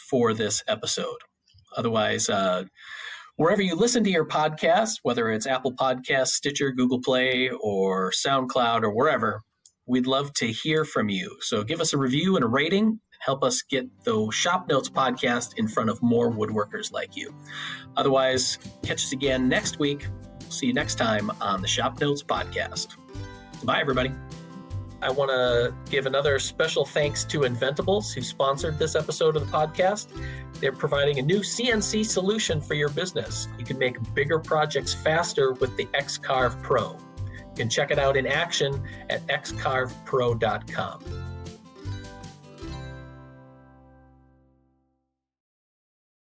[0.10, 1.20] for this episode.
[1.76, 2.66] Otherwise, uh,
[3.38, 8.84] wherever you listen to your podcast, whether it's Apple Podcasts, Stitcher, Google Play, or SoundCloud,
[8.84, 9.41] or wherever,
[9.86, 11.36] we'd love to hear from you.
[11.41, 12.99] So give us a review and a rating.
[13.19, 17.34] Help us get the Shop Notes podcast in front of more woodworkers like you.
[17.95, 20.07] Otherwise, catch us again next week.
[20.49, 22.95] See you next time on the Shop Notes podcast.
[23.63, 24.11] Bye, everybody.
[25.04, 29.51] I want to give another special thanks to Inventables, who sponsored this episode of the
[29.51, 30.08] podcast.
[30.62, 33.49] They're providing a new CNC solution for your business.
[33.60, 36.97] You can make bigger projects faster with the XCarve Pro.
[37.28, 41.32] You can check it out in action at xcarvepro.com.